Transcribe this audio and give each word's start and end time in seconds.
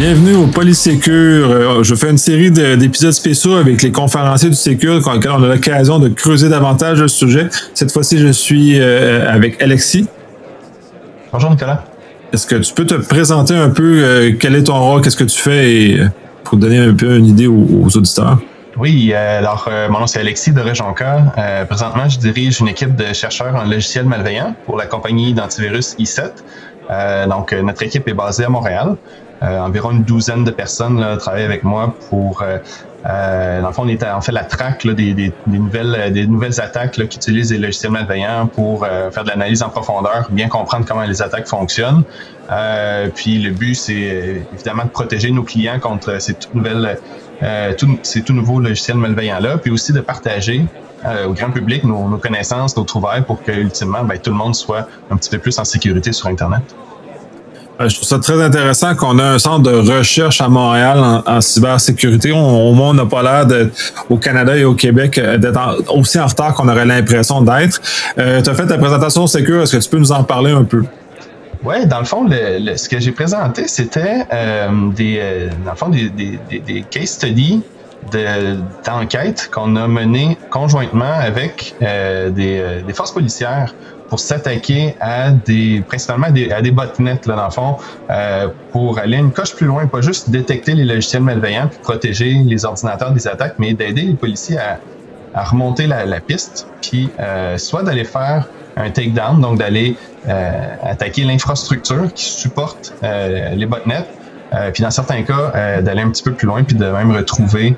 Bienvenue 0.00 0.34
au 0.34 0.46
Polysécure. 0.46 1.50
Euh, 1.50 1.82
je 1.82 1.94
fais 1.94 2.08
une 2.08 2.16
série 2.16 2.50
d'épisodes 2.50 3.12
spéciaux 3.12 3.56
avec 3.56 3.82
les 3.82 3.92
conférenciers 3.92 4.48
du 4.48 4.54
Sécure 4.54 5.02
dans 5.02 5.12
lesquels 5.12 5.32
on 5.32 5.42
a 5.42 5.48
l'occasion 5.48 5.98
de 5.98 6.08
creuser 6.08 6.48
davantage 6.48 7.02
le 7.02 7.08
sujet. 7.08 7.50
Cette 7.74 7.92
fois-ci, 7.92 8.16
je 8.16 8.28
suis 8.28 8.80
euh, 8.80 9.30
avec 9.30 9.60
Alexis. 9.62 10.08
Bonjour 11.30 11.50
Nicolas. 11.50 11.84
Est-ce 12.32 12.46
que 12.46 12.56
tu 12.56 12.72
peux 12.72 12.86
te 12.86 12.94
présenter 12.94 13.54
un 13.54 13.68
peu 13.68 14.02
euh, 14.02 14.32
quel 14.40 14.54
est 14.54 14.62
ton 14.62 14.80
rôle, 14.80 15.02
qu'est-ce 15.02 15.18
que 15.18 15.24
tu 15.24 15.38
fais 15.38 15.70
et, 15.70 16.00
pour 16.44 16.56
donner 16.56 16.78
un 16.78 16.94
peu 16.94 17.18
une 17.18 17.26
idée 17.26 17.46
aux, 17.46 17.94
auditeurs? 17.94 18.38
Oui, 18.78 19.12
alors 19.12 19.68
mon 19.90 20.00
nom 20.00 20.06
c'est 20.06 20.20
Alexis 20.20 20.52
de 20.52 20.62
Rejonca. 20.62 21.66
présentement, 21.68 22.08
je 22.08 22.18
dirige 22.18 22.58
une 22.60 22.68
équipe 22.68 22.96
de 22.96 23.12
chercheurs 23.12 23.54
en 23.54 23.64
logiciels 23.64 24.06
malveillants 24.06 24.54
pour 24.64 24.78
la 24.78 24.86
compagnie 24.86 25.34
d'antivirus 25.34 25.94
i7. 25.98 27.28
donc, 27.28 27.52
notre 27.52 27.82
équipe 27.82 28.08
est 28.08 28.14
basée 28.14 28.44
à 28.44 28.48
Montréal. 28.48 28.96
Euh, 29.42 29.58
environ 29.58 29.92
une 29.92 30.02
douzaine 30.02 30.44
de 30.44 30.50
personnes 30.50 31.00
là, 31.00 31.16
travaillent 31.16 31.44
avec 31.44 31.64
moi 31.64 31.94
pour 32.10 32.42
euh, 32.42 32.58
euh, 33.06 33.62
dans 33.62 33.68
le 33.68 33.72
fond, 33.72 33.84
on, 33.84 33.88
est 33.88 34.04
en 34.04 34.20
fait 34.20 34.32
la 34.32 34.44
traque 34.44 34.86
des, 34.86 35.14
des, 35.14 35.32
des, 35.46 35.58
nouvelles, 35.58 36.12
des 36.12 36.26
nouvelles 36.26 36.60
attaques 36.60 36.98
là, 36.98 37.06
qui 37.06 37.16
utilisent 37.16 37.48
des 37.48 37.58
logiciels 37.58 37.92
malveillants 37.92 38.46
pour 38.46 38.84
faire 38.84 39.24
de 39.24 39.28
l'analyse 39.28 39.62
en 39.62 39.70
profondeur, 39.70 40.28
bien 40.30 40.48
comprendre 40.48 40.84
comment 40.86 41.04
les 41.04 41.22
attaques 41.22 41.46
fonctionnent. 41.46 42.02
Euh, 42.50 43.08
puis 43.14 43.38
le 43.38 43.52
but, 43.52 43.74
c'est 43.74 44.42
évidemment 44.52 44.84
de 44.84 44.90
protéger 44.90 45.30
nos 45.30 45.44
clients 45.44 45.78
contre 45.80 46.20
ces 46.20 46.34
toutes 46.34 46.54
nouvelles, 46.54 46.98
euh, 47.42 47.72
tout, 47.74 47.98
ces 48.02 48.22
tout 48.22 48.34
nouveaux 48.34 48.60
logiciels 48.60 48.98
malveillants-là, 48.98 49.58
puis 49.58 49.70
aussi 49.70 49.92
de 49.92 50.00
partager 50.00 50.66
au 51.26 51.32
grand 51.32 51.50
public 51.50 51.82
nos, 51.82 52.10
nos, 52.10 52.18
connaissances, 52.18 52.76
nos 52.76 52.84
trouvailles 52.84 53.22
pour 53.22 53.42
que 53.42 53.52
ultimement, 53.52 54.04
ben, 54.04 54.18
tout 54.18 54.28
le 54.28 54.36
monde 54.36 54.54
soit 54.54 54.86
un 55.10 55.16
petit 55.16 55.30
peu 55.30 55.38
plus 55.38 55.58
en 55.58 55.64
sécurité 55.64 56.12
sur 56.12 56.26
Internet. 56.26 56.60
Euh, 57.80 57.88
je 57.88 57.96
trouve 57.96 58.08
ça 58.08 58.18
très 58.18 58.42
intéressant 58.42 58.94
qu'on 58.94 59.18
a 59.18 59.24
un 59.24 59.38
centre 59.38 59.70
de 59.70 59.74
recherche 59.74 60.40
à 60.40 60.48
Montréal 60.48 60.98
en, 61.26 61.40
cybersécurité. 61.40 62.30
au 62.30 62.72
moins, 62.74 62.90
on 62.90 62.94
n'a 62.94 63.06
pas 63.06 63.22
l'air 63.22 63.68
au 64.10 64.16
Canada 64.16 64.56
et 64.56 64.64
au 64.64 64.74
Québec 64.74 65.16
euh, 65.18 65.38
d'être 65.38 65.58
aussi 65.94 66.18
en 66.18 66.26
retard 66.26 66.54
qu'on 66.54 66.68
aurait 66.68 66.84
l'impression 66.84 67.40
d'être. 67.40 67.80
Euh, 68.18 68.42
tu 68.42 68.50
as 68.50 68.54
fait 68.54 68.66
ta 68.66 68.76
présentation 68.76 69.26
Secure. 69.26 69.62
Est-ce 69.62 69.76
que 69.76 69.82
tu 69.82 69.88
peux 69.88 69.98
nous 69.98 70.12
en 70.12 70.24
parler 70.24 70.52
un 70.52 70.64
peu? 70.64 70.84
Oui, 71.64 71.86
dans 71.86 72.00
le 72.00 72.04
fond, 72.04 72.26
ce 72.28 72.88
que 72.88 73.00
j'ai 73.00 73.12
présenté, 73.12 73.68
c'était 73.68 74.26
des, 74.96 75.48
dans 75.64 75.70
le 75.72 75.76
fond, 75.76 75.88
des, 75.90 76.08
des, 76.08 76.38
des 76.58 76.84
case 76.90 77.10
studies 77.10 77.62
d'enquête 78.86 79.50
qu'on 79.52 79.76
a 79.76 79.86
menées 79.86 80.38
conjointement 80.48 81.12
avec 81.20 81.74
des, 81.80 82.30
des 82.86 82.92
forces 82.94 83.12
policières 83.12 83.74
pour 84.10 84.20
s'attaquer 84.20 84.96
à 85.00 85.30
des 85.30 85.82
principalement 85.86 86.26
à 86.26 86.30
des, 86.32 86.50
à 86.50 86.60
des 86.60 86.72
botnets 86.72 87.20
là 87.26 87.36
dans 87.36 87.44
le 87.44 87.50
fond 87.50 87.76
euh, 88.10 88.48
pour 88.72 88.98
aller 88.98 89.16
une 89.16 89.32
coche 89.32 89.54
plus 89.54 89.66
loin, 89.66 89.86
pas 89.86 90.02
juste 90.02 90.28
détecter 90.30 90.74
les 90.74 90.84
logiciels 90.84 91.22
malveillants 91.22 91.68
puis 91.68 91.78
protéger 91.80 92.34
les 92.44 92.64
ordinateurs 92.64 93.12
des 93.12 93.26
attaques, 93.28 93.54
mais 93.58 93.72
d'aider 93.72 94.02
les 94.02 94.14
policiers 94.14 94.58
à, 94.58 94.80
à 95.32 95.44
remonter 95.44 95.86
la, 95.86 96.04
la, 96.04 96.20
piste, 96.20 96.66
puis 96.82 97.08
euh, 97.20 97.56
soit 97.56 97.84
d'aller 97.84 98.04
faire 98.04 98.48
un 98.76 98.90
takedown, 98.90 99.40
donc 99.40 99.58
d'aller 99.58 99.96
euh, 100.28 100.74
attaquer 100.82 101.24
l'infrastructure 101.24 102.12
qui 102.12 102.24
supporte 102.24 102.94
euh, 103.04 103.50
les 103.50 103.66
botnets, 103.66 104.06
euh, 104.54 104.72
puis 104.72 104.82
dans 104.82 104.90
certains 104.90 105.22
cas 105.22 105.52
euh, 105.54 105.82
d'aller 105.82 106.02
un 106.02 106.10
petit 106.10 106.24
peu 106.24 106.34
plus 106.34 106.46
loin 106.46 106.64
puis 106.64 106.76
de 106.76 106.84
même 106.84 107.12
retrouver 107.12 107.76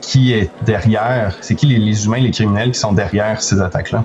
qui 0.00 0.32
est 0.32 0.48
derrière, 0.62 1.36
c'est 1.40 1.56
qui 1.56 1.66
les, 1.66 1.78
les 1.78 2.06
humains, 2.06 2.20
les 2.20 2.30
criminels 2.30 2.70
qui 2.70 2.78
sont 2.78 2.92
derrière 2.92 3.42
ces 3.42 3.60
attaques-là. 3.60 4.04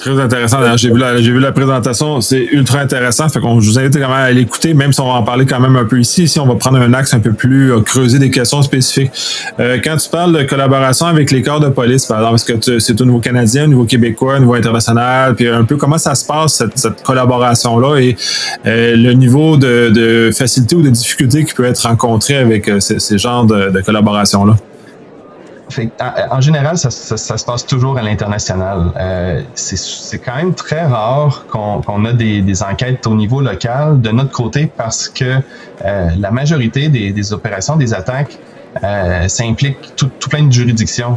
Très 0.00 0.18
intéressant. 0.18 0.58
J'ai 0.76 0.90
vu, 0.90 0.98
la, 0.98 1.14
vu 1.16 1.38
la 1.38 1.52
présentation, 1.52 2.22
c'est 2.22 2.42
ultra 2.52 2.80
intéressant. 2.80 3.28
Fait 3.28 3.38
qu'on 3.38 3.60
je 3.60 3.68
vous 3.68 3.78
invite 3.78 3.92
quand 3.92 4.08
même 4.08 4.12
à 4.12 4.30
l'écouter, 4.30 4.72
même 4.72 4.94
si 4.94 5.00
on 5.00 5.06
va 5.06 5.18
en 5.18 5.22
parler 5.22 5.44
quand 5.44 5.60
même 5.60 5.76
un 5.76 5.84
peu 5.84 6.00
ici. 6.00 6.22
Ici, 6.22 6.40
on 6.40 6.46
va 6.46 6.54
prendre 6.54 6.78
un 6.78 6.94
axe 6.94 7.12
un 7.12 7.20
peu 7.20 7.34
plus, 7.34 7.72
euh, 7.72 7.80
creuser 7.80 8.18
des 8.18 8.30
questions 8.30 8.62
spécifiques. 8.62 9.10
Euh, 9.58 9.78
quand 9.84 9.96
tu 9.98 10.08
parles 10.08 10.32
de 10.36 10.42
collaboration 10.44 11.04
avec 11.04 11.30
les 11.30 11.42
corps 11.42 11.60
de 11.60 11.68
police, 11.68 12.06
par 12.06 12.18
exemple, 12.18 12.36
est-ce 12.36 12.70
que 12.70 12.78
c'est 12.78 12.98
au 12.98 13.04
niveau 13.04 13.20
canadien, 13.20 13.64
au 13.64 13.68
niveau 13.68 13.84
québécois, 13.84 14.36
au 14.36 14.40
niveau 14.40 14.54
international, 14.54 15.34
puis 15.34 15.48
un 15.48 15.64
peu 15.64 15.76
comment 15.76 15.98
ça 15.98 16.14
se 16.14 16.24
passe, 16.24 16.54
cette, 16.54 16.78
cette 16.78 17.02
collaboration-là 17.02 17.98
et 17.98 18.16
euh, 18.66 18.96
le 18.96 19.12
niveau 19.12 19.58
de, 19.58 19.90
de, 19.90 20.30
facilité 20.32 20.76
ou 20.76 20.82
de 20.82 20.88
difficulté 20.88 21.44
qui 21.44 21.52
peut 21.52 21.64
être 21.64 21.86
rencontré 21.86 22.36
avec 22.36 22.70
ces, 22.78 23.00
ces 23.00 23.18
genres 23.18 23.44
de, 23.44 23.70
de 23.70 23.80
collaboration-là? 23.82 24.56
En 26.30 26.40
général, 26.40 26.78
ça, 26.78 26.90
se 26.90 27.44
passe 27.44 27.66
toujours 27.66 27.98
à 27.98 28.02
l'international. 28.02 28.92
Euh, 28.96 29.42
c'est 29.54 30.18
quand 30.18 30.36
même 30.36 30.54
très 30.54 30.82
rare 30.82 31.46
qu'on 31.48 32.04
a 32.04 32.12
des, 32.12 32.62
enquêtes 32.62 33.06
au 33.06 33.14
niveau 33.14 33.40
local 33.40 34.00
de 34.00 34.10
notre 34.10 34.32
côté 34.32 34.70
parce 34.74 35.08
que 35.08 35.38
euh, 35.84 36.08
la 36.18 36.30
majorité 36.30 36.88
des, 36.88 37.32
opérations, 37.32 37.76
des 37.76 37.94
attaques, 37.94 38.38
euh, 38.82 39.28
ça 39.28 39.44
implique 39.44 39.94
tout, 39.96 40.10
plein 40.28 40.44
de 40.44 40.52
juridictions. 40.52 41.16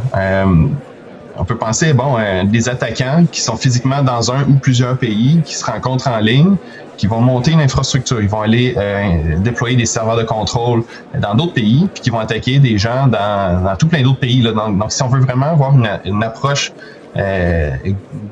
on 1.36 1.44
peut 1.44 1.56
penser, 1.56 1.92
bon, 1.92 2.16
des 2.44 2.68
attaquants 2.68 3.24
qui 3.30 3.40
sont 3.40 3.56
physiquement 3.56 4.02
dans 4.02 4.32
un 4.32 4.42
ou 4.44 4.54
plusieurs 4.54 4.96
pays, 4.96 5.40
qui 5.44 5.54
se 5.54 5.64
rencontrent 5.64 6.08
en 6.08 6.18
ligne, 6.18 6.56
qui 6.96 7.06
vont 7.06 7.20
monter 7.20 7.52
une 7.52 7.60
infrastructure, 7.60 8.20
ils 8.20 8.28
vont 8.28 8.42
aller 8.42 8.74
euh, 8.76 9.36
déployer 9.38 9.76
des 9.76 9.86
serveurs 9.86 10.16
de 10.16 10.22
contrôle 10.22 10.84
dans 11.18 11.34
d'autres 11.34 11.54
pays, 11.54 11.88
puis 11.92 12.02
qui 12.02 12.10
vont 12.10 12.20
attaquer 12.20 12.58
des 12.58 12.78
gens 12.78 13.06
dans, 13.06 13.64
dans 13.64 13.76
tout 13.76 13.88
plein 13.88 14.02
d'autres 14.02 14.20
pays. 14.20 14.42
Là. 14.42 14.52
Donc, 14.52 14.92
si 14.92 15.02
on 15.02 15.08
veut 15.08 15.20
vraiment 15.20 15.46
avoir 15.46 15.72
une, 15.72 15.88
une 16.04 16.22
approche 16.22 16.72
euh, 17.16 17.70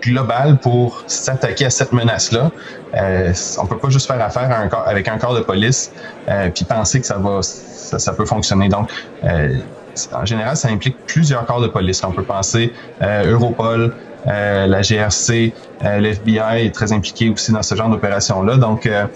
globale 0.00 0.58
pour 0.58 1.04
s'attaquer 1.06 1.66
à 1.66 1.70
cette 1.70 1.92
menace-là, 1.92 2.50
euh, 2.96 3.32
on 3.58 3.66
peut 3.66 3.78
pas 3.78 3.90
juste 3.90 4.06
faire 4.06 4.20
affaire 4.20 4.50
un 4.50 4.68
corps, 4.68 4.84
avec 4.86 5.08
un 5.08 5.18
corps 5.18 5.34
de 5.34 5.40
police 5.40 5.92
euh, 6.28 6.50
puis 6.50 6.64
penser 6.64 7.00
que 7.00 7.06
ça 7.06 7.18
va, 7.18 7.42
ça, 7.42 8.12
peut 8.12 8.26
fonctionner. 8.26 8.68
Donc, 8.68 8.90
euh, 9.24 9.56
en 10.12 10.24
général, 10.24 10.56
ça 10.56 10.68
implique 10.68 10.96
plusieurs 11.06 11.44
corps 11.46 11.60
de 11.60 11.68
police. 11.68 12.02
On 12.04 12.12
peut 12.12 12.22
penser 12.22 12.72
Europol, 13.00 13.94
euh, 14.26 14.66
la 14.66 14.82
GRC, 14.82 15.52
euh, 15.84 15.98
l'FBI 15.98 16.66
est 16.66 16.74
très 16.74 16.92
impliqué 16.92 17.30
aussi 17.30 17.52
dans 17.52 17.62
ce 17.62 17.74
genre 17.74 17.88
d'opération-là. 17.88 18.56
Donc, 18.56 18.86
euh, 18.86 19.06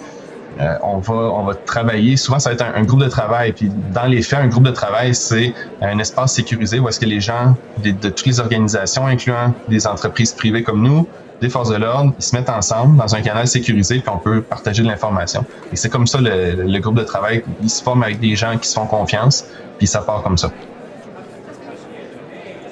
on 0.83 0.97
va 0.97 1.13
on 1.13 1.43
va 1.43 1.53
travailler. 1.53 2.17
Souvent, 2.17 2.39
ça 2.39 2.49
va 2.49 2.55
être 2.55 2.65
un, 2.75 2.83
groupe 2.83 3.01
de 3.01 3.07
travail. 3.07 3.53
Puis, 3.53 3.71
dans 3.93 4.05
les 4.05 4.21
faits, 4.21 4.39
un 4.39 4.47
groupe 4.47 4.63
de 4.63 4.71
travail, 4.71 5.13
c'est 5.13 5.53
un 5.81 5.99
espace 5.99 6.33
sécurisé 6.33 6.79
où 6.79 6.89
est-ce 6.89 6.99
que 6.99 7.05
les 7.05 7.21
gens 7.21 7.55
de, 7.83 7.91
toutes 7.91 8.25
les 8.25 8.39
organisations, 8.39 9.05
incluant 9.05 9.53
des 9.69 9.85
entreprises 9.85 10.33
privées 10.33 10.63
comme 10.63 10.81
nous, 10.81 11.07
des 11.41 11.49
forces 11.49 11.69
de 11.69 11.75
l'ordre, 11.75 12.13
ils 12.17 12.23
se 12.23 12.35
mettent 12.35 12.49
ensemble 12.49 12.97
dans 12.97 13.13
un 13.13 13.21
canal 13.21 13.47
sécurisé, 13.47 13.99
puis 13.99 14.09
on 14.11 14.17
peut 14.17 14.41
partager 14.41 14.81
de 14.81 14.87
l'information. 14.87 15.45
Et 15.71 15.75
c'est 15.75 15.89
comme 15.89 16.07
ça 16.07 16.19
le, 16.19 16.63
le, 16.63 16.79
groupe 16.79 16.95
de 16.95 17.03
travail. 17.03 17.43
Il 17.61 17.69
se 17.69 17.83
forme 17.83 18.01
avec 18.01 18.19
des 18.19 18.35
gens 18.35 18.57
qui 18.57 18.67
se 18.67 18.73
font 18.73 18.87
confiance, 18.87 19.45
puis 19.77 19.85
ça 19.85 20.01
part 20.01 20.23
comme 20.23 20.39
ça. 20.39 20.49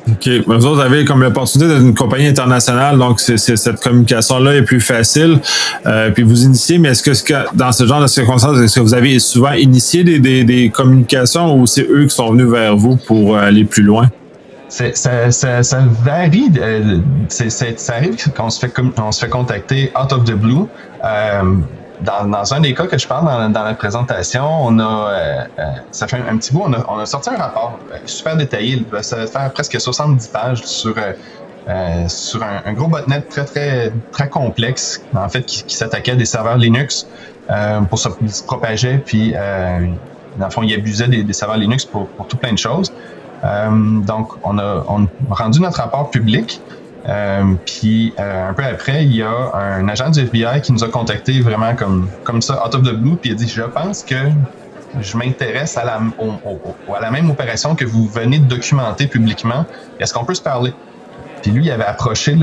OK. 0.10 0.30
Vous 0.46 0.80
avez 0.80 1.04
comme 1.04 1.22
l'opportunité 1.22 1.70
d'être 1.70 1.82
une 1.82 1.96
compagnie 1.96 2.28
internationale, 2.28 2.98
donc 2.98 3.20
c'est, 3.20 3.38
cette 3.38 3.80
communication-là 3.82 4.56
est 4.56 4.62
plus 4.62 4.82
facile. 4.82 5.40
Euh, 5.86 6.12
puis 6.12 6.24
vous 6.24 6.44
initiez, 6.44 6.78
mais 6.78 6.90
est-ce 6.90 7.24
que 7.24 7.56
dans 7.56 7.72
ce 7.72 7.88
genre 7.88 8.02
de 8.02 8.08
circonstances, 8.08 8.60
est-ce 8.60 8.76
que 8.76 8.82
vous 8.82 8.94
avez 8.94 9.18
souvent 9.20 9.54
initié 9.54 10.04
des, 10.04 10.20
des, 10.20 10.44
des 10.44 10.70
communications 10.70 11.58
ou 11.58 11.66
c'est 11.66 11.88
eux 11.90 12.04
qui 12.04 12.16
sont 12.16 12.32
venus 12.32 12.48
vers 12.48 12.76
vous 12.78 12.98
pour 12.98 13.38
aller 13.38 13.66
plus 13.66 13.84
loin? 13.84 14.10
Ça, 14.68 15.32
ça, 15.32 15.64
ça, 15.64 15.84
varie. 16.04 16.52
Euh, 16.60 17.00
c'est, 17.30 17.50
ça 17.50 17.96
arrive 17.96 18.16
qu'on 18.36 18.50
se 18.50 18.60
fait, 18.60 18.74
on 18.98 19.12
se 19.12 19.20
fait 19.20 19.30
contacter 19.30 19.92
out 20.00 20.12
of 20.12 20.26
the 20.26 20.34
blue. 20.34 20.66
Euh, 21.04 21.56
dans, 22.02 22.26
dans, 22.26 22.54
un 22.54 22.60
des 22.60 22.74
cas 22.74 22.88
que 22.88 22.98
je 22.98 23.08
parle 23.08 23.26
dans, 23.26 23.50
dans 23.50 23.64
la 23.64 23.74
présentation, 23.74 24.46
on 24.46 24.80
a, 24.80 24.84
euh, 24.84 25.44
euh, 25.60 25.64
ça 25.92 26.08
fait 26.08 26.18
un, 26.18 26.38
petit 26.38 26.54
bout, 26.54 26.64
on 26.66 26.74
a, 26.74 26.86
on 26.88 27.00
a, 27.00 27.06
sorti 27.06 27.30
un 27.30 27.38
rapport 27.38 27.80
euh, 27.92 27.98
super 28.06 28.36
détaillé, 28.38 28.86
ça 29.02 29.18
va 29.18 29.28
faire 29.28 29.52
presque 29.52 29.80
70 29.80 30.28
pages 30.28 30.64
sur, 30.64 30.96
euh, 30.97 32.08
sur 32.08 32.42
un, 32.44 32.74
gros 32.74 32.88
botnet 32.88 33.22
très, 33.22 33.46
très, 33.46 33.92
très 34.12 34.30
complexe, 34.30 35.03
en 35.16 35.30
fait, 35.30 35.44
qui, 35.44 35.64
qui 35.64 35.76
s'attaquait 35.76 36.12
à 36.12 36.16
des 36.16 36.26
serveurs 36.26 36.58
Linux 36.58 37.08
euh, 37.50 37.82
pour 37.82 38.00
se, 38.00 38.09
propager, 38.46 38.98
puis 38.98 39.34
dans 40.38 40.46
le 40.46 40.52
fond, 40.52 40.64
il 40.64 40.74
abusait 40.74 41.08
des, 41.08 41.24
des 41.24 41.34
serveurs 41.34 41.58
Linux 41.58 41.86
pour, 41.86 42.08
pour 42.08 42.28
tout 42.28 42.38
plein 42.38 42.52
de 42.52 42.58
choses. 42.58 42.91
donc, 43.44 44.32
on 44.44 44.58
a, 44.58 44.84
on 44.88 45.06
a 45.06 45.08
rendu 45.30 45.62
notre 45.62 45.78
rapport 45.78 46.09
public. 46.09 46.62
Euh, 47.07 47.53
puis 47.66 48.13
euh, 48.19 48.49
un 48.49 48.53
peu 48.53 48.63
après, 48.63 49.05
il 49.05 49.16
y 49.16 49.22
a 49.22 49.52
un 49.53 49.87
agent 49.87 50.09
du 50.09 50.22
FBI 50.22 50.61
qui 50.61 50.72
nous 50.73 50.84
a 50.84 50.90
contacté 50.90 51.40
vraiment 51.41 51.75
comme, 51.75 52.09
comme 52.23 52.41
ça, 52.41 52.66
out 52.66 52.73
of 52.73 52.84
the 52.84 52.93
blue, 52.93 53.17
puis 53.17 53.29
il 53.29 53.34
a 53.34 53.35
dit 53.35 53.47
Je 53.47 53.61
pense 53.61 54.03
que 54.03 54.16
je 54.99 55.17
m'intéresse 55.17 55.78
à 55.78 55.85
la, 55.85 55.96
à 55.97 56.99
la 57.02 57.11
même 57.11 57.29
opération 57.29 57.75
que 57.75 57.85
vous 57.85 58.07
venez 58.07 58.40
de 58.40 58.47
documenter 58.47 59.07
publiquement. 59.07 59.66
Est-ce 59.99 60.13
qu'on 60.13 60.25
peut 60.25 60.34
se 60.34 60.41
parler? 60.41 60.73
Puis 61.41 61.52
lui, 61.52 61.66
il 61.66 61.72
avait 61.72 61.85
approché 61.85 62.35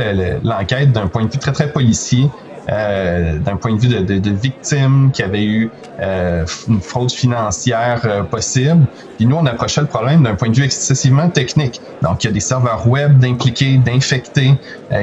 l'enquête 0.44 0.92
d'un 0.92 1.08
point 1.08 1.24
de 1.24 1.32
vue 1.32 1.38
très, 1.38 1.52
très 1.52 1.72
policier. 1.72 2.30
D'un 2.68 3.56
point 3.56 3.74
de 3.74 3.80
vue 3.80 3.88
de, 3.88 4.00
de, 4.00 4.18
de 4.18 4.30
victimes 4.30 5.10
qui 5.12 5.22
avaient 5.22 5.44
eu 5.44 5.70
une 6.00 6.80
fraude 6.80 7.10
financière 7.10 8.26
possible. 8.30 8.86
Puis 9.16 9.26
nous, 9.26 9.36
on 9.36 9.46
approchait 9.46 9.80
le 9.80 9.86
problème 9.86 10.22
d'un 10.22 10.34
point 10.34 10.48
de 10.48 10.54
vue 10.54 10.64
excessivement 10.64 11.28
technique. 11.28 11.80
Donc, 12.02 12.22
il 12.22 12.28
y 12.28 12.30
a 12.30 12.32
des 12.32 12.40
serveurs 12.40 12.86
web 12.86 13.18
d'impliqués, 13.18 13.78
d'infectés, 13.78 14.54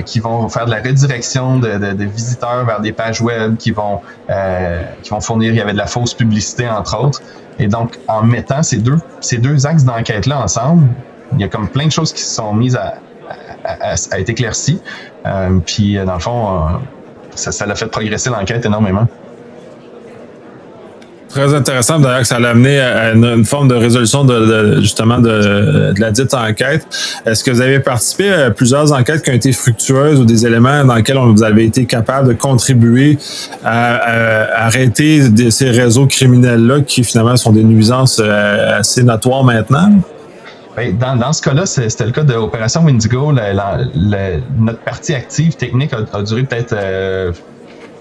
qui 0.05 0.19
vont 0.19 0.47
faire 0.49 0.65
de 0.65 0.71
la 0.71 0.77
redirection 0.77 1.59
de, 1.59 1.93
de, 1.93 2.05
visiteurs 2.05 2.65
vers 2.65 2.79
des 2.79 2.91
pages 2.91 3.21
web, 3.21 3.57
qui 3.57 3.71
vont, 3.71 3.99
qui 5.03 5.09
vont 5.09 5.21
fournir, 5.21 5.51
il 5.51 5.57
y 5.57 5.61
avait 5.61 5.73
de 5.73 5.77
la 5.77 5.87
fausse 5.87 6.13
publicité, 6.13 6.67
entre 6.69 6.97
autres. 6.97 7.21
Et 7.59 7.67
donc, 7.67 7.99
en 8.07 8.23
mettant 8.23 8.63
ces 8.63 8.77
deux, 8.77 8.97
ces 9.19 9.37
deux 9.37 9.67
axes 9.67 9.83
d'enquête-là 9.83 10.41
ensemble, 10.41 10.87
il 11.33 11.41
y 11.41 11.43
a 11.43 11.47
comme 11.47 11.67
plein 11.67 11.85
de 11.85 11.91
choses 11.91 12.13
qui 12.13 12.21
se 12.21 12.35
sont 12.35 12.53
mises 12.53 12.75
à, 12.75 12.95
à, 13.63 13.93
à, 14.11 14.19
être 14.19 14.29
éclaircies. 14.29 14.81
Euh, 15.25 15.59
puis, 15.65 15.97
dans 16.05 16.13
le 16.13 16.19
fond, 16.19 16.57
euh, 16.57 16.69
ça, 17.39 17.51
ça 17.51 17.65
a 17.65 17.75
fait 17.75 17.87
progresser 17.87 18.29
l'enquête 18.29 18.65
énormément. 18.65 19.07
Très 21.29 21.53
intéressant 21.53 21.99
d'ailleurs 21.99 22.21
que 22.21 22.27
ça 22.27 22.39
l'a 22.39 22.49
amené 22.49 22.79
à 22.79 23.13
une, 23.13 23.45
forme 23.45 23.67
de 23.67 23.75
résolution 23.75 24.23
de, 24.23 24.81
justement 24.81 25.19
de, 25.19 25.93
la 25.99 26.09
dite 26.09 26.33
enquête. 26.33 26.87
Est-ce 27.23 27.43
que 27.43 27.51
vous 27.51 27.61
avez 27.61 27.79
participé 27.79 28.33
à 28.33 28.49
plusieurs 28.49 28.91
enquêtes 28.91 29.21
qui 29.21 29.29
ont 29.29 29.35
été 29.35 29.51
fructueuses 29.51 30.19
ou 30.19 30.25
des 30.25 30.47
éléments 30.47 30.83
dans 30.83 30.95
lesquels 30.95 31.17
vous 31.17 31.43
avez 31.43 31.65
été 31.65 31.85
capable 31.85 32.29
de 32.29 32.33
contribuer 32.33 33.19
à, 33.63 34.65
arrêter 34.65 35.21
ces 35.51 35.69
réseaux 35.69 36.07
criminels-là 36.07 36.81
qui 36.81 37.03
finalement 37.03 37.37
sont 37.37 37.51
des 37.51 37.63
nuisances 37.63 38.19
euh, 38.19 38.79
assez 38.79 39.03
notoires 39.03 39.43
maintenant? 39.43 39.91
Dans, 40.93 41.15
dans, 41.15 41.33
ce 41.33 41.41
cas-là, 41.41 41.65
c'était 41.65 42.05
le 42.05 42.11
cas 42.11 42.23
de 42.23 42.33
l'opération 42.33 42.83
Windigo. 42.83 43.31
notre 43.31 44.79
partie 44.79 45.13
active 45.13 45.55
technique 45.55 45.91
a, 45.93 46.21
duré 46.23 46.43
peut-être 46.43 46.73
euh, 46.73 47.33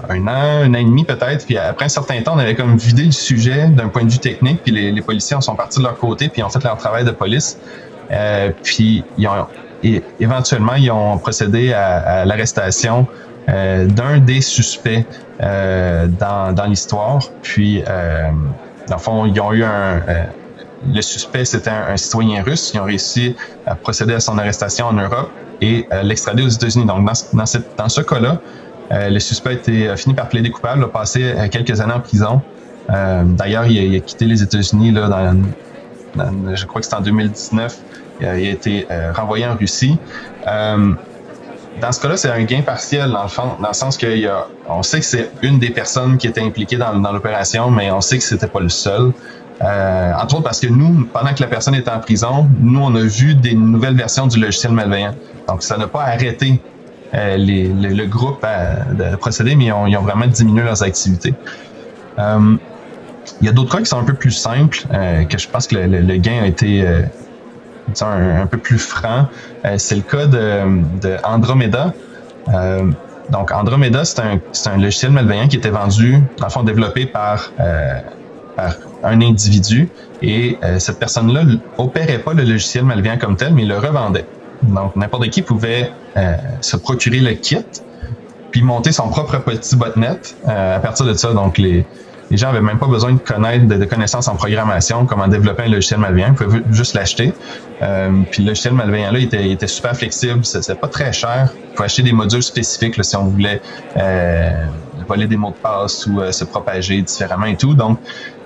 un 0.09 0.27
an, 0.27 0.63
un 0.63 0.75
an 0.75 0.79
et 0.79 0.85
demi 0.85 1.05
peut-être. 1.05 1.45
Puis 1.45 1.59
après 1.59 1.87
un 1.87 1.89
certain 1.89 2.21
temps, 2.23 2.35
on 2.37 2.39
avait 2.39 2.55
comme 2.55 2.77
vidé 2.77 3.05
le 3.05 3.13
sujet 3.13 3.69
d'un 3.69 3.89
point 3.89 4.05
de 4.05 4.11
vue 4.11 4.19
technique. 4.19 4.63
Puis 4.63 4.73
les, 4.73 5.03
policiers 5.03 5.41
sont 5.41 5.57
partis 5.57 5.79
de 5.79 5.85
leur 5.85 5.99
côté, 5.99 6.29
puis 6.29 6.43
ont 6.43 6.49
fait 6.49 6.63
leur 6.63 6.77
travail 6.77 7.05
de 7.05 7.11
police. 7.11 7.59
Euh, 8.11 8.51
puis 8.63 9.05
ils 9.17 9.27
ont, 9.27 9.47
et 9.83 10.03
éventuellement, 10.21 10.75
ils 10.75 10.91
ont 10.91 11.19
procédé 11.19 11.73
à, 11.73 12.25
l'arrestation 12.25 13.07
euh, 13.49 13.87
d'un 13.87 14.19
des 14.19 14.41
suspects 14.41 15.05
dans, 15.41 16.53
dans 16.55 16.65
l'histoire. 16.67 17.21
Puis, 17.43 17.83
dans 18.89 18.97
le 18.97 19.01
fond, 19.01 19.27
ils 19.27 19.41
ont 19.41 19.53
eu 19.53 19.65
un... 19.65 20.01
Euh, 20.83 20.95
le 20.95 21.03
suspect, 21.03 21.45
c'était 21.45 21.71
un, 21.71 21.97
citoyen 21.97 22.43
russe. 22.43 22.73
Ils 22.75 22.81
ont 22.81 22.85
réussi 22.85 23.35
à 23.67 23.75
procéder 23.75 24.15
à 24.15 24.21
son 24.21 24.39
arrestation 24.39 24.87
en 24.87 24.93
Europe 24.93 25.31
et 25.61 25.89
l'extrader 26.03 26.43
aux 26.45 26.49
États-Unis. 26.49 26.87
Donc, 26.87 27.05
dans, 27.05 27.13
dans, 27.33 27.45
dans 27.77 27.89
ce 27.89 28.01
cas-là, 28.01 28.41
euh, 28.91 29.11
le 29.11 29.21
suspect 29.21 29.61
a, 29.89 29.97
fini 29.97 30.15
par 30.15 30.29
plaider 30.29 30.51
coupable, 30.51 30.85
a 30.85 30.89
passé 30.89 31.23
euh, 31.23 31.49
quelques 31.49 31.81
années 31.81 31.93
en 31.93 32.01
prison. 32.01 32.41
Euh, 32.91 33.23
d'ailleurs, 33.25 33.67
il, 33.67 33.95
a 33.95 34.01
quitté 34.01 34.25
les 34.25 34.43
États-Unis 34.43 34.93
là, 34.93 35.35
je 36.55 36.65
crois 36.65 36.81
que 36.81 36.87
c'était 36.87 36.97
en 36.97 37.03
2019. 37.03 37.77
Il 38.21 38.27
a, 38.27 38.37
été 38.39 38.87
renvoyé 39.15 39.47
en 39.47 39.55
Russie. 39.55 39.99
dans 40.47 41.93
ce 41.93 42.01
cas-là, 42.01 42.17
c'est 42.17 42.31
un 42.31 42.43
gain 42.43 42.63
partiel 42.63 43.11
dans 43.11 43.23
le, 43.23 43.29
fond, 43.29 43.57
dans 43.61 43.69
le 43.69 43.75
sens 43.75 43.97
qu'on 43.99 44.83
sait 44.83 45.01
que 45.01 45.07
c'est 45.07 45.31
une 45.43 45.59
des 45.59 45.71
personnes 45.71 46.17
qui 46.17 46.27
était 46.27 46.41
impliquée 46.41 46.77
dans, 46.77 46.99
dans 46.99 47.13
l'opération, 47.13 47.71
mais 47.71 47.91
on 47.93 48.01
sait 48.01 48.19
que 48.19 48.25
c'était 48.25 48.49
pas 48.49 48.61
le 48.61 48.71
seul. 48.71 49.13
Euh, 49.61 50.13
entre 50.15 50.37
autres 50.37 50.45
parce 50.45 50.61
que 50.61 50.69
nous, 50.69 51.07
pendant 51.13 51.35
que 51.35 51.41
la 51.41 51.49
personne 51.49 51.75
était 51.75 51.91
en 51.91 51.99
prison, 51.99 52.49
nous, 52.61 52.81
on 52.81 52.95
a 52.95 53.03
vu 53.03 53.35
des 53.35 53.55
nouvelles 53.55 53.97
versions 53.97 54.27
du 54.27 54.39
logiciel 54.39 54.73
malveillant. 54.73 55.15
Donc, 55.49 55.63
ça 55.63 55.77
n'a 55.77 55.89
pas 55.89 56.03
arrêté 56.03 56.61
euh, 57.15 57.37
les, 57.37 57.69
le 57.69 58.07
groupe 58.07 58.47
de 58.93 59.17
procéder, 59.17 59.57
mais 59.57 59.67
ils 59.67 59.73
ont, 59.73 59.87
ils 59.87 59.97
ont, 59.97 60.03
vraiment 60.03 60.27
diminué 60.27 60.63
leurs 60.63 60.83
activités. 60.83 61.35
Euh, 62.19 62.57
il 63.41 63.47
y 63.47 63.49
a 63.49 63.53
d'autres 63.53 63.75
cas 63.75 63.79
qui 63.79 63.87
sont 63.87 63.99
un 63.99 64.05
peu 64.05 64.15
plus 64.15 64.31
simples, 64.31 64.81
euh, 64.93 65.25
que 65.25 65.39
je 65.39 65.49
pense 65.49 65.67
que 65.67 65.77
le, 65.77 66.01
le, 66.01 66.17
gain 66.17 66.43
a 66.43 66.47
été 66.47 66.87
euh, 66.87 67.03
un, 68.01 68.43
un, 68.43 68.47
peu 68.47 68.59
plus 68.59 68.79
franc. 68.79 69.27
c'est 69.77 69.97
le 69.97 70.03
cas 70.03 70.27
de, 70.27 71.01
de 71.01 71.17
Andromeda. 71.25 71.93
donc, 73.31 73.53
Andromeda, 73.53 74.05
c'est 74.05 74.21
un, 74.21 74.41
un, 74.67 74.77
logiciel 74.77 75.13
malveillant 75.13 75.49
qui 75.49 75.57
était 75.57 75.71
vendu, 75.71 76.19
en 76.43 76.49
fond, 76.49 76.63
développé 76.63 77.07
par, 77.07 77.53
par 78.59 78.75
un 79.05 79.21
individu. 79.23 79.89
Et 80.21 80.59
cette 80.79 80.99
personne-là 80.99 81.43
opérait 81.79 82.19
pas 82.19 82.35
le 82.35 82.43
logiciel 82.43 82.85
malveillant 82.85 83.19
comme 83.19 83.37
tel, 83.37 83.55
mais 83.55 83.65
le 83.65 83.79
revendait. 83.79 84.27
Donc, 84.63 84.97
n'importe 84.97 85.29
qui 85.31 85.43
pouvait 85.43 85.91
euh, 86.17 86.35
se 86.61 86.77
procurer 86.77 87.21
le 87.21 87.33
kit, 87.35 87.65
puis 88.51 88.63
monter 88.63 88.93
son 88.93 89.09
propre 89.09 89.39
petit 89.39 89.77
botnet 89.77 90.19
euh, 90.49 90.77
à 90.77 90.81
partir 90.81 91.07
de 91.07 91.15
ça. 91.15 91.33
Donc, 91.33 91.59
les, 91.59 91.87
les 92.31 92.37
gens 92.37 92.49
avaient 92.49 92.61
même 92.61 92.79
pas 92.79 92.87
besoin 92.87 93.13
de 93.13 93.19
connaître 93.19 93.67
de, 93.67 93.85
connaissances 93.85 94.27
en 94.29 94.35
programmation, 94.35 95.07
comment 95.07 95.29
développer 95.29 95.65
un 95.65 95.69
logiciel 95.69 96.01
malveillant. 96.01 96.29
Ils 96.29 96.35
pouvaient 96.35 96.63
juste 96.73 96.95
l'acheter. 96.95 97.33
Euh, 97.83 98.23
puis 98.31 98.43
le 98.43 98.49
logiciel 98.49 98.75
malveillant 98.75 99.13
là, 99.13 99.19
il 99.19 99.27
était, 99.27 99.45
il 99.45 99.53
était 99.53 99.67
super 99.67 99.97
flexible. 99.97 100.45
C'était 100.45 100.75
pas 100.75 100.89
très 100.89 101.13
cher. 101.13 101.53
Il 101.73 101.77
faut 101.77 101.85
acheter 101.85 102.03
des 102.03 102.13
modules 102.13 102.43
spécifiques 102.43 102.97
là, 102.97 103.05
si 103.05 103.17
on 103.17 103.25
voulait 103.25 103.61
euh, 103.97 104.65
voler 105.07 105.27
des 105.27 105.37
mots 105.37 105.51
de 105.51 105.63
passe 105.63 106.07
ou 106.07 106.21
se 106.33 106.45
propager 106.45 107.01
différemment 107.01 107.47
et 107.47 107.57
tout. 107.57 107.75
Donc, 107.75 107.99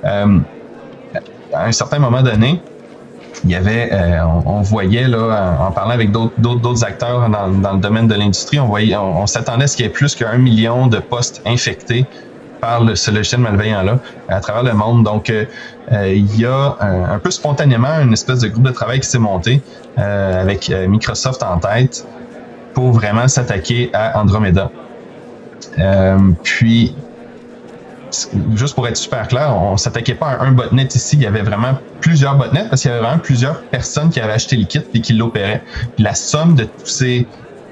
à 0.04 1.66
un 1.66 1.72
certain 1.72 1.98
moment 1.98 2.22
donné, 2.22 2.60
il 3.44 3.50
y 3.50 3.54
avait, 3.54 3.90
euh, 3.92 4.24
on, 4.46 4.60
voyait 4.60 5.08
là, 5.08 5.56
en, 5.60 5.72
parlant 5.72 5.90
avec 5.90 6.12
d'autres 6.12 6.84
acteurs 6.84 7.28
dans, 7.28 7.48
dans, 7.48 7.72
le 7.72 7.80
domaine 7.80 8.06
de 8.06 8.14
l'industrie, 8.14 8.60
on 8.60 8.66
voyait, 8.66 8.96
on, 8.96 9.26
s'attendait 9.26 9.64
à 9.64 9.66
ce 9.66 9.76
qu'il 9.76 9.86
y 9.86 9.88
ait 9.88 9.92
plus 9.92 10.14
qu'un 10.14 10.38
million 10.38 10.86
de 10.86 10.98
postes 10.98 11.42
infectés 11.44 12.06
par 12.60 12.82
ce 12.94 13.10
logiciel 13.10 13.40
malveillant-là 13.40 13.98
à 14.28 14.40
travers 14.40 14.62
le 14.62 14.74
monde. 14.74 15.02
Donc, 15.02 15.30
euh, 15.30 15.44
euh, 15.90 16.12
il 16.14 16.38
y 16.38 16.46
a 16.46 16.76
un, 16.80 17.18
peu 17.18 17.32
spontanément 17.32 18.00
une 18.00 18.12
espèce 18.12 18.38
de 18.40 18.48
groupe 18.48 18.64
de 18.64 18.70
travail 18.70 19.00
qui 19.00 19.08
s'est 19.08 19.18
monté 19.18 19.60
avec 19.96 20.72
Microsoft 20.88 21.42
en 21.42 21.58
tête 21.58 22.06
pour 22.72 22.92
vraiment 22.92 23.28
s'attaquer 23.28 23.90
à 23.92 24.20
Andromeda. 24.20 24.70
puis, 26.44 26.94
juste 28.54 28.74
pour 28.74 28.86
être 28.88 28.96
super 28.96 29.28
clair, 29.28 29.56
on 29.56 29.76
s'attaquait 29.76 30.14
pas 30.14 30.30
à 30.30 30.44
un 30.44 30.52
botnet 30.52 30.88
ici. 30.94 31.16
Il 31.16 31.22
y 31.22 31.26
avait 31.26 31.42
vraiment 31.42 31.78
plusieurs 32.00 32.36
botnets 32.36 32.66
parce 32.68 32.82
qu'il 32.82 32.90
y 32.90 32.94
avait 32.94 33.02
vraiment 33.02 33.20
plusieurs 33.20 33.62
personnes 33.64 34.10
qui 34.10 34.20
avaient 34.20 34.32
acheté 34.32 34.56
le 34.56 34.64
kit 34.64 34.82
et 34.92 35.00
qui 35.00 35.14
l'opéraient. 35.14 35.62
La 35.98 36.14
somme 36.14 36.54
de 36.54 36.64
tous 36.64 36.86
ces 36.86 37.28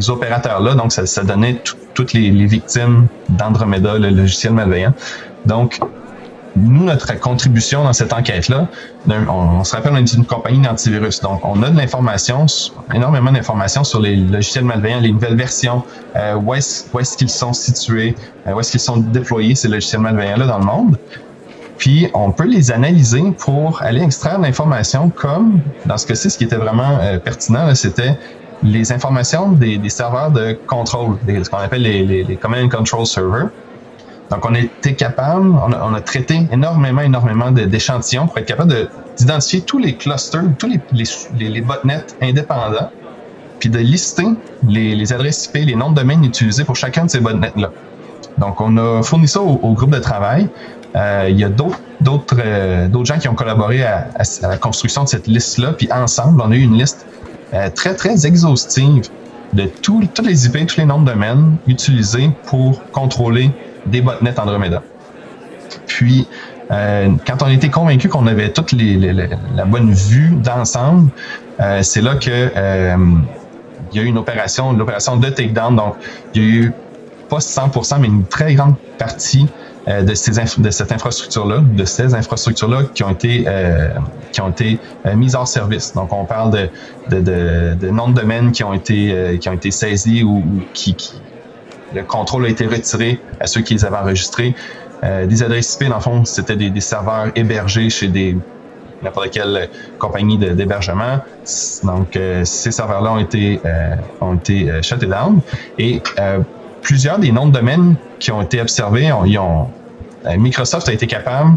opérateurs-là, 0.09 0.75
donc 0.75 0.93
ça, 0.93 1.25
donnait 1.25 1.63
toutes 1.95 2.13
les, 2.13 2.31
les 2.31 2.47
victimes 2.47 3.09
d'Andromeda, 3.29 3.99
le 3.99 4.11
logiciel 4.11 4.55
malveillant. 4.55 4.95
Donc, 5.45 5.79
nous, 6.57 6.85
notre 6.85 7.19
contribution 7.19 7.85
dans 7.85 7.93
cette 7.93 8.13
enquête-là, 8.13 8.67
on, 9.09 9.63
se 9.65 9.75
rappelle, 9.75 9.93
on 9.93 9.97
est 9.97 10.13
une 10.13 10.25
compagnie 10.25 10.61
d'antivirus. 10.61 11.21
Donc, 11.21 11.41
on 11.45 11.63
a 11.63 11.71
de 11.71 11.77
l'information, 11.77 12.47
énormément 12.93 13.33
d'informations 13.33 13.85
sur 13.85 14.01
les 14.01 14.17
logiciels 14.17 14.65
malveillants, 14.65 15.01
les 15.01 15.13
nouvelles 15.13 15.37
versions, 15.37 15.83
euh, 16.17 16.35
où 16.35 16.55
est-ce 16.55 17.17
qu'ils 17.17 17.31
sont 17.31 17.53
situés, 17.53 18.15
euh, 18.47 18.53
où 18.53 18.61
est-ce 18.61 18.73
qu'ils 18.73 18.81
sont 18.81 18.97
déployés, 18.99 19.55
ces 19.55 19.69
logiciels 19.69 20.03
malveillants-là 20.03 20.47
dans 20.47 20.59
le 20.59 20.65
monde. 20.65 20.99
Puis, 21.79 22.11
on 22.13 22.31
peut 22.31 22.47
les 22.47 22.73
analyser 22.73 23.23
pour 23.39 23.81
aller 23.81 24.03
extraire 24.03 24.39
l'information 24.39 25.09
comme, 25.09 25.61
dans 25.87 25.97
ce 25.97 26.07
cas-ci, 26.07 26.31
ce 26.31 26.37
qui 26.37 26.45
était 26.45 26.57
vraiment 26.57 26.99
euh, 27.01 27.19
pertinent, 27.19 27.75
c'était 27.75 28.19
les 28.63 28.93
informations 28.93 29.53
des, 29.53 29.81
serveurs 29.89 30.31
de 30.31 30.59
contrôle, 30.67 31.17
ce 31.27 31.49
qu'on 31.49 31.57
appelle 31.57 31.83
les, 31.83 32.05
les, 32.05 32.25
les 32.25 32.37
Command 32.37 32.65
and 32.65 32.69
Control 32.69 33.07
Servers. 33.07 33.49
Donc, 34.31 34.49
on 34.49 34.55
a 34.55 34.61
été 34.61 34.95
capable, 34.95 35.49
on 35.51 35.95
a, 35.95 36.01
traité 36.01 36.47
énormément, 36.53 37.03
énormément 37.03 37.51
d'échantillons 37.51 38.29
pour 38.29 38.39
être 38.39 38.47
capable 38.47 38.89
d'identifier 39.17 39.63
tous 39.63 39.79
les 39.79 39.97
clusters, 39.97 40.45
tous 40.57 40.69
les, 40.69 40.81
les, 41.49 41.61
botnets 41.61 42.05
indépendants, 42.23 42.91
puis 43.59 43.69
de 43.69 43.79
lister 43.79 44.27
les, 44.69 45.13
adresses 45.13 45.47
IP, 45.47 45.67
les 45.67 45.75
noms 45.75 45.91
de 45.91 45.97
domaine 45.97 46.25
utilisés 46.25 46.63
pour 46.65 46.77
chacun 46.77 47.07
de 47.07 47.11
ces 47.11 47.19
botnets-là. 47.19 47.73
Donc, 48.39 48.61
on 48.61 48.77
a 48.77 49.03
fourni 49.03 49.27
ça 49.27 49.41
au, 49.41 49.73
groupe 49.73 49.91
de 49.91 49.99
travail. 49.99 50.49
Euh, 50.95 51.27
il 51.29 51.39
y 51.39 51.45
a 51.45 51.49
d'autres 51.49 51.79
euh, 52.39 52.89
d'autres 52.89 53.07
gens 53.07 53.19
qui 53.19 53.29
ont 53.29 53.35
collaboré 53.35 53.83
à, 53.83 54.09
la 54.43 54.57
construction 54.59 55.05
de 55.05 55.09
cette 55.09 55.27
liste-là, 55.27 55.73
puis 55.73 55.89
ensemble, 55.93 56.41
on 56.45 56.51
a 56.51 56.57
eu 56.57 56.63
une 56.63 56.79
liste 56.79 57.07
euh, 57.53 57.69
très, 57.71 57.95
très 57.95 58.27
exhaustive 58.27 59.09
de 59.53 59.65
tous 59.65 60.01
les 60.23 60.47
IP, 60.47 60.67
tous 60.67 60.79
les 60.79 60.85
noms 60.85 61.01
de 61.01 61.11
domaine 61.11 61.57
utilisés 61.67 62.31
pour 62.47 62.81
contrôler 62.93 63.51
des 63.87 64.01
botnets 64.01 64.39
Andromeda. 64.39 64.83
Puis, 65.87 66.27
euh, 66.71 67.11
quand 67.27 67.43
on 67.43 67.49
était 67.49 67.69
convaincu 67.69 68.09
qu'on 68.09 68.27
avait 68.27 68.51
toute 68.51 68.73
les, 68.73 68.97
la 68.97 69.65
bonne 69.65 69.93
vue 69.93 70.31
d'ensemble, 70.31 71.11
euh, 71.61 71.83
c'est 71.83 72.01
là 72.01 72.15
que 72.15 72.31
euh, 72.31 72.97
il 73.93 73.97
y 73.97 74.01
a 74.01 74.05
eu 74.05 74.07
une 74.07 74.19
opération, 74.19 74.73
l'opération 74.73 75.17
de 75.17 75.29
takedown. 75.29 75.75
Donc, 75.77 75.97
il 76.35 76.43
y 76.43 76.45
a 76.45 76.49
eu 76.49 76.73
pas 77.29 77.39
100%, 77.39 78.01
mais 78.01 78.09
une 78.09 78.27
très 78.27 78.55
grande 78.55 78.75
partie 78.99 79.47
euh, 79.89 80.03
de, 80.03 80.15
ces 80.15 80.33
de 80.61 80.71
cette 80.71 80.93
infrastructure-là, 80.93 81.61
de 81.61 81.85
ces 81.85 82.15
infrastructures-là 82.15 82.83
qui 82.95 83.03
ont 83.03 83.11
été 83.11 83.45
euh, 83.47 83.89
qui 84.31 84.41
ont 84.41 84.51
été 84.51 84.79
euh, 85.07 85.17
mises 85.17 85.35
hors 85.35 85.49
service. 85.49 85.95
Donc, 85.95 86.13
on 86.13 86.27
parle 86.27 86.51
de, 86.51 86.69
de, 87.09 87.21
de, 87.21 87.75
de 87.81 87.89
noms 87.89 88.09
de 88.09 88.21
domaines 88.21 88.53
qui 88.53 88.63
ont 88.63 88.75
été 88.75 89.39
qui 89.41 89.49
ont 89.49 89.55
été 89.55 89.71
saisis 89.71 90.23
ou, 90.23 90.39
ou 90.39 90.61
qui, 90.75 90.95
qui 90.95 91.15
le 91.95 92.03
contrôle 92.03 92.47
a 92.47 92.49
été 92.49 92.67
retiré 92.67 93.21
à 93.41 93.47
ceux 93.47 93.63
qui 93.63 93.75
les 93.75 93.85
avaient 93.85 93.97
enregistrés. 93.97 94.55
des 95.03 95.43
adresses 95.43 95.75
IP, 95.75 95.89
dans 95.89 95.97
le 95.97 96.01
fond, 96.01 96.25
c'était 96.25 96.57
des, 96.57 96.81
serveurs 96.81 97.33
hébergés 97.35 97.91
chez 97.91 98.09
des 98.09 98.37
n'importe 99.03 99.31
quelle 99.31 99.69
compagnie 99.99 100.39
d'hébergement. 100.39 101.21
Donc, 101.85 102.17
euh, 102.17 102.45
ces 102.45 102.71
serveurs-là 102.71 103.13
ont 103.13 103.19
été, 103.19 103.61
euh, 103.65 103.95
ont 104.21 104.35
été 104.35 104.71
euh, 104.71 104.83
shut 104.83 105.05
down. 105.05 105.41
Et 105.79 106.03
plusieurs 106.83 107.19
des 107.19 107.33
noms 107.33 107.47
de 107.47 107.53
domaines 107.53 107.97
qui 108.19 108.31
ont 108.31 108.43
été 108.43 108.61
observés, 108.61 109.13
ont, 109.13 109.69
Microsoft 110.37 110.89
a 110.89 110.93
été 110.93 111.07
capable 111.07 111.57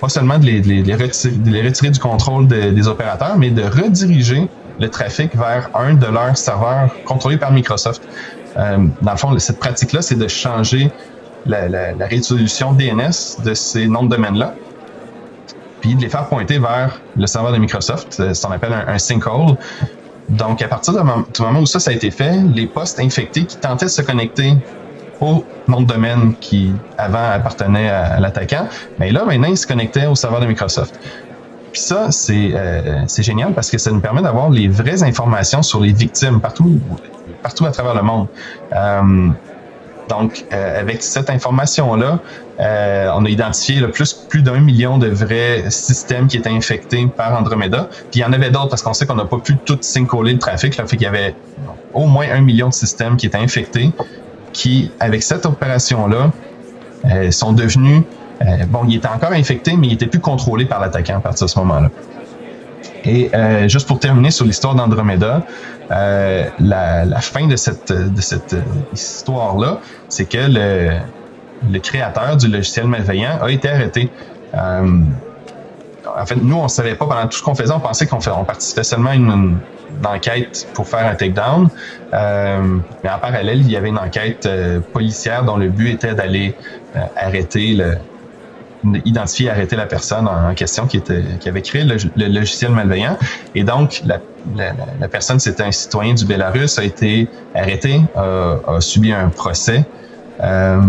pas 0.00 0.08
seulement 0.08 0.38
de 0.38 0.46
les, 0.46 0.94
retirer, 0.94 1.90
du 1.90 2.00
contrôle 2.00 2.48
des 2.48 2.88
opérateurs, 2.88 3.38
mais 3.38 3.50
de 3.50 3.62
rediriger 3.62 4.48
le 4.80 4.88
trafic 4.88 5.36
vers 5.36 5.70
un 5.74 5.94
de 5.94 6.06
leurs 6.06 6.36
serveurs 6.36 6.90
contrôlés 7.04 7.36
par 7.36 7.52
Microsoft. 7.52 8.02
Dans 8.56 9.12
le 9.12 9.18
fond, 9.18 9.38
cette 9.38 9.58
pratique-là, 9.58 10.02
c'est 10.02 10.18
de 10.18 10.28
changer 10.28 10.90
la, 11.44 11.92
résolution 12.00 12.72
DNS 12.72 13.42
de 13.44 13.54
ces 13.54 13.86
noms 13.86 14.04
de 14.04 14.10
domaines-là 14.10 14.54
de 15.94 16.02
les 16.02 16.08
faire 16.08 16.26
pointer 16.26 16.58
vers 16.58 17.00
le 17.16 17.26
serveur 17.26 17.52
de 17.52 17.58
Microsoft. 17.58 18.08
C'est 18.10 18.34
ce 18.34 18.46
qu'on 18.46 18.52
appelle 18.52 18.72
un, 18.86 18.98
sinkhole. 18.98 19.56
Donc, 20.28 20.60
à 20.60 20.68
partir 20.68 20.92
du 20.92 21.42
moment 21.42 21.60
où 21.60 21.66
ça, 21.66 21.78
a 21.90 21.94
été 21.94 22.10
fait, 22.10 22.42
les 22.54 22.66
postes 22.66 22.98
infectés 22.98 23.44
qui 23.44 23.56
tentaient 23.56 23.86
de 23.86 23.90
se 23.90 24.02
connecter 24.02 24.54
au 25.20 25.44
nom 25.68 25.80
de 25.80 25.86
domaine 25.86 26.34
qui 26.40 26.72
avant 26.98 27.30
appartenait 27.30 27.88
à, 27.88 28.18
l'attaquant, 28.20 28.68
mais 28.98 29.12
là, 29.12 29.24
maintenant, 29.24 29.48
ils 29.48 29.56
se 29.56 29.66
connectaient 29.66 30.06
au 30.06 30.14
serveur 30.14 30.40
de 30.40 30.46
Microsoft. 30.46 30.98
Puis 31.72 31.80
ça, 31.80 32.10
c'est 32.10 32.52
euh, 32.54 33.06
génial 33.18 33.52
parce 33.52 33.70
que 33.70 33.78
ça 33.78 33.90
nous 33.90 34.00
permet 34.00 34.22
d'avoir 34.22 34.50
les 34.50 34.66
vraies 34.66 35.02
informations 35.02 35.62
sur 35.62 35.80
les 35.80 35.92
victimes 35.92 36.40
partout, 36.40 36.80
partout 37.46 37.64
à 37.64 37.70
travers 37.70 37.94
le 37.94 38.02
monde. 38.02 38.26
Euh, 38.72 39.28
donc, 40.08 40.44
euh, 40.52 40.80
avec 40.80 41.00
cette 41.00 41.30
information-là, 41.30 42.18
euh, 42.58 43.10
on 43.14 43.24
a 43.24 43.28
identifié 43.28 43.80
plus, 43.86 44.12
plus 44.14 44.42
d'un 44.42 44.58
million 44.58 44.98
de 44.98 45.06
vrais 45.06 45.70
systèmes 45.70 46.26
qui 46.26 46.38
étaient 46.38 46.56
infectés 46.62 47.06
par 47.06 47.38
Andromeda. 47.38 47.88
Puis 48.10 48.18
il 48.18 48.20
y 48.20 48.24
en 48.24 48.32
avait 48.32 48.50
d'autres 48.50 48.70
parce 48.70 48.82
qu'on 48.82 48.94
sait 48.94 49.06
qu'on 49.06 49.14
n'a 49.14 49.26
pas 49.26 49.38
pu 49.38 49.56
tout 49.64 49.78
syncoler 49.80 50.32
le 50.32 50.40
trafic. 50.40 50.76
Là, 50.76 50.86
fait 50.86 50.96
qu'il 50.96 51.06
y 51.06 51.08
avait 51.08 51.36
au 51.94 52.06
moins 52.06 52.26
un 52.32 52.40
million 52.40 52.68
de 52.68 52.74
systèmes 52.74 53.16
qui 53.16 53.26
étaient 53.26 53.38
infectés, 53.38 53.92
qui, 54.52 54.90
avec 54.98 55.22
cette 55.22 55.46
opération-là, 55.46 56.32
sont 57.30 57.52
devenus 57.52 58.02
bon, 58.68 58.80
ils 58.88 58.96
étaient 58.96 59.08
encore 59.08 59.32
infectés, 59.32 59.76
mais 59.76 59.86
ils 59.88 59.92
étaient 59.94 60.08
plus 60.14 60.20
contrôlés 60.20 60.66
par 60.66 60.80
l'attaquant 60.80 61.18
à 61.18 61.20
partir 61.20 61.46
de 61.46 61.50
ce 61.50 61.58
moment-là. 61.60 61.90
Et 63.04 63.30
euh, 63.34 63.68
juste 63.68 63.86
pour 63.86 64.00
terminer 64.00 64.30
sur 64.30 64.44
l'histoire 64.44 64.74
d'Andromeda, 64.74 65.42
euh, 65.90 66.44
la, 66.58 67.20
fin 67.20 67.46
de 67.46 67.56
cette, 67.56 67.92
histoire-là, 68.92 69.80
c'est 70.08 70.28
que 70.28 70.38
le, 71.70 71.78
créateur 71.78 72.36
du 72.36 72.48
logiciel 72.48 72.86
malveillant 72.86 73.38
a 73.40 73.50
été 73.50 73.68
arrêté. 73.68 74.10
Euh, 74.54 75.00
en 76.18 76.26
fait, 76.26 76.36
nous, 76.36 76.56
on 76.56 76.64
ne 76.64 76.68
savait 76.68 76.94
pas 76.94 77.06
pendant 77.06 77.26
tout 77.26 77.38
ce 77.38 77.42
qu'on 77.42 77.54
faisait, 77.54 77.72
on 77.72 77.80
pensait 77.80 78.06
qu'on 78.06 78.18
on 78.18 78.44
participait 78.44 78.84
seulement 78.84 79.10
à 79.10 79.14
une, 79.14 79.58
enquête 80.04 80.68
pour 80.74 80.86
faire 80.86 81.06
un 81.06 81.14
takedown. 81.14 81.68
mais 82.12 83.10
en 83.10 83.18
parallèle, 83.18 83.60
il 83.60 83.70
y 83.70 83.76
avait 83.76 83.88
une 83.88 83.98
enquête 83.98 84.48
policière 84.92 85.44
dont 85.44 85.56
le 85.56 85.68
but 85.68 85.92
était 85.92 86.14
d'aller 86.14 86.54
arrêter 87.16 87.74
le, 87.74 87.96
identifier 89.04 89.46
et 89.46 89.50
arrêter 89.50 89.76
la 89.76 89.86
personne 89.86 90.28
en, 90.28 90.54
question 90.54 90.86
qui, 90.86 90.96
était, 90.96 91.22
qui 91.40 91.48
avait 91.48 91.62
créé 91.62 91.84
le, 91.84 91.96
logiciel 92.28 92.72
malveillant. 92.72 93.18
Et 93.54 93.64
donc, 93.64 94.02
la, 94.04 94.20
la, 94.54 95.08
personne, 95.08 95.38
c'était 95.38 95.62
un 95.62 95.72
citoyen 95.72 96.14
du 96.14 96.24
Bélarus, 96.24 96.78
a 96.78 96.84
été 96.84 97.28
arrêté, 97.54 98.02
a, 98.14 98.80
subi 98.80 99.12
un 99.12 99.28
procès. 99.28 99.84
Euh, 100.42 100.80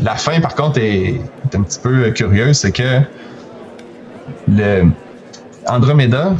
la 0.00 0.14
fin, 0.14 0.40
par 0.40 0.54
contre, 0.54 0.78
est, 0.78 1.20
un 1.54 1.62
petit 1.62 1.78
peu 1.78 2.10
curieuse, 2.10 2.58
c'est 2.58 2.72
que 2.72 3.00
le 4.48 4.84
Andromeda 5.66 6.32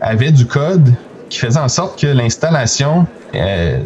avait 0.00 0.30
du 0.30 0.46
code 0.46 0.92
qui 1.28 1.38
faisait 1.38 1.58
en 1.58 1.68
sorte 1.68 2.00
que 2.00 2.06
l'installation 2.06 3.06
euh, 3.34 3.80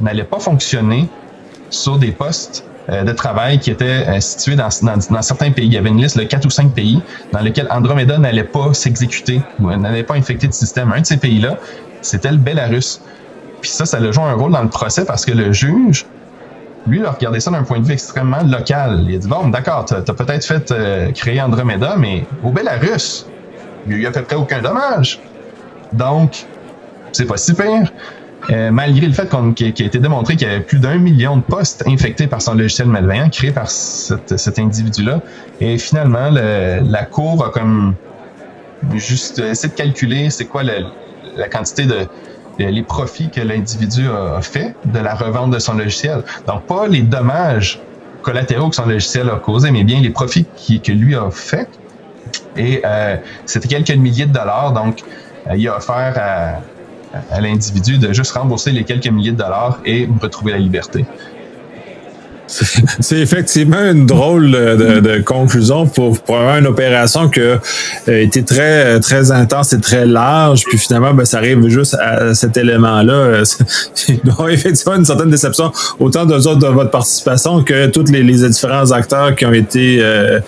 n'allait 0.00 0.24
pas 0.24 0.40
fonctionner 0.40 1.08
sur 1.70 1.98
des 1.98 2.12
postes 2.12 2.64
euh, 2.64 2.67
de 2.88 3.12
travail 3.12 3.58
qui 3.58 3.70
était 3.70 4.06
euh, 4.08 4.20
situé 4.20 4.56
dans, 4.56 4.70
certains 4.70 5.50
pays. 5.50 5.66
Il 5.66 5.74
y 5.74 5.78
avait 5.78 5.90
une 5.90 6.00
liste 6.00 6.18
de 6.18 6.24
quatre 6.24 6.46
ou 6.46 6.50
cinq 6.50 6.72
pays 6.72 7.00
dans 7.32 7.40
lesquels 7.40 7.68
Andromeda 7.70 8.18
n'allait 8.18 8.44
pas 8.44 8.72
s'exécuter 8.72 9.42
ou 9.60 9.70
n'allait 9.70 10.02
pas 10.02 10.14
infecter 10.14 10.48
de 10.48 10.54
système. 10.54 10.92
Un 10.92 11.00
de 11.00 11.06
ces 11.06 11.18
pays-là, 11.18 11.58
c'était 12.00 12.30
le 12.30 12.38
Belarus. 12.38 13.00
Puis 13.60 13.70
ça, 13.70 13.84
ça 13.84 13.98
a 13.98 14.10
joué 14.10 14.24
un 14.24 14.34
rôle 14.34 14.52
dans 14.52 14.62
le 14.62 14.68
procès 14.68 15.04
parce 15.04 15.24
que 15.24 15.32
le 15.32 15.52
juge, 15.52 16.06
lui, 16.86 16.98
il 16.98 17.04
a 17.04 17.10
regardé 17.10 17.40
ça 17.40 17.50
d'un 17.50 17.64
point 17.64 17.80
de 17.80 17.84
vue 17.84 17.92
extrêmement 17.92 18.42
local. 18.42 19.04
Il 19.06 19.16
a 19.16 19.18
dit, 19.18 19.28
bon, 19.28 19.48
d'accord, 19.48 19.84
tu 19.84 19.94
as, 19.94 20.00
peut-être 20.00 20.44
fait 20.44 20.70
euh, 20.70 21.10
créer 21.12 21.40
Andromeda, 21.42 21.96
mais 21.98 22.24
au 22.42 22.50
Belarus, 22.50 23.26
il 23.86 23.90
n'y 23.90 23.98
a 23.98 24.02
eu 24.04 24.06
à 24.06 24.10
peu 24.12 24.22
près 24.22 24.36
aucun 24.36 24.62
dommage. 24.62 25.20
Donc, 25.92 26.46
c'est 27.12 27.26
pas 27.26 27.36
si 27.36 27.54
pire. 27.54 27.92
Euh, 28.50 28.70
malgré 28.70 29.06
le 29.06 29.12
fait 29.12 29.28
qu'il 29.54 29.66
a 29.66 29.86
été 29.86 29.98
démontré 29.98 30.36
qu'il 30.36 30.48
y 30.48 30.50
avait 30.50 30.60
plus 30.60 30.78
d'un 30.78 30.96
million 30.96 31.36
de 31.36 31.42
postes 31.42 31.84
infectés 31.86 32.26
par 32.26 32.40
son 32.40 32.54
logiciel 32.54 32.88
malveillant 32.88 33.28
créé 33.28 33.50
par 33.50 33.70
cet 33.70 34.58
individu-là. 34.58 35.20
Et 35.60 35.76
finalement, 35.76 36.30
la 36.30 37.04
Cour 37.04 37.44
a 37.44 37.50
comme 37.50 37.94
juste 38.94 39.38
essayé 39.38 39.72
de 39.72 39.76
calculer 39.76 40.30
c'est 40.30 40.46
quoi 40.46 40.62
la 40.62 41.48
quantité 41.48 41.84
de, 41.84 42.06
les 42.58 42.82
profits 42.82 43.30
que 43.30 43.40
l'individu 43.40 44.08
a, 44.08 44.40
fait 44.42 44.74
de 44.84 44.98
la 44.98 45.14
revente 45.14 45.50
de 45.50 45.58
son 45.58 45.74
logiciel. 45.74 46.22
Donc, 46.46 46.64
pas 46.64 46.88
les 46.88 47.02
dommages 47.02 47.80
collatéraux 48.22 48.68
que 48.68 48.76
son 48.76 48.86
logiciel 48.86 49.30
a 49.30 49.36
causé, 49.36 49.70
mais 49.70 49.84
bien 49.84 50.00
les 50.00 50.10
profits 50.10 50.46
que 50.66 50.92
lui 50.92 51.14
a 51.14 51.30
fait. 51.30 51.68
Et 52.56 52.82
euh, 52.84 53.16
c'était 53.46 53.68
quelques 53.68 53.96
milliers 53.96 54.26
de 54.26 54.32
dollars. 54.32 54.72
Donc, 54.72 55.02
euh, 55.46 55.56
il 55.56 55.68
a 55.68 55.76
offert 55.76 56.14
à 56.16 56.60
à 57.30 57.40
l'individu 57.40 57.98
de 57.98 58.12
juste 58.12 58.32
rembourser 58.32 58.70
les 58.70 58.84
quelques 58.84 59.08
milliers 59.08 59.32
de 59.32 59.38
dollars 59.38 59.78
et 59.84 60.08
retrouver 60.20 60.52
la 60.52 60.58
liberté. 60.58 61.04
C'est 62.48 63.18
effectivement 63.18 63.84
une 63.90 64.06
drôle 64.06 64.50
de, 64.50 65.20
conclusion 65.20 65.86
pour, 65.86 66.18
pour, 66.20 66.36
une 66.36 66.66
opération 66.66 67.28
qui 67.28 67.40
a 67.40 67.60
euh, 68.08 68.22
été 68.22 68.42
très, 68.42 69.00
très 69.00 69.30
intense 69.30 69.72
et 69.74 69.80
très 69.80 70.06
large, 70.06 70.64
puis 70.64 70.78
finalement, 70.78 71.12
ben, 71.12 71.24
ça 71.24 71.38
arrive 71.38 71.68
juste 71.68 71.94
à 72.00 72.34
cet 72.34 72.56
élément-là. 72.56 73.42
Il 74.08 74.20
doit 74.20 74.50
effectivement 74.50 74.96
une 74.96 75.04
certaine 75.04 75.30
déception, 75.30 75.72
autant 75.98 76.24
de, 76.24 76.36
de 76.36 76.66
votre 76.68 76.90
participation 76.90 77.62
que 77.62 77.86
tous 77.88 78.10
les, 78.10 78.24
différents 78.48 78.90
acteurs 78.92 79.34
qui 79.34 79.44
ont 79.44 79.52
été, 79.52 79.98
euh, 80.00 80.40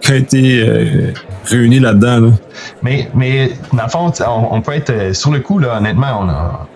qui 0.00 0.12
ont 0.12 0.16
été 0.16 0.62
euh, 0.62 1.12
réunis 1.44 1.80
là-dedans. 1.80 2.20
Là. 2.20 2.32
Mais, 2.82 3.10
mais 3.14 3.52
dans 3.72 3.84
le 3.84 3.88
fond, 3.88 4.12
on, 4.50 4.60
peut 4.60 4.72
être 4.72 4.90
euh, 4.90 5.12
sur 5.12 5.30
le 5.30 5.40
coup, 5.40 5.58
là, 5.58 5.78
honnêtement, 5.78 6.20
on 6.20 6.28
a, 6.28 6.66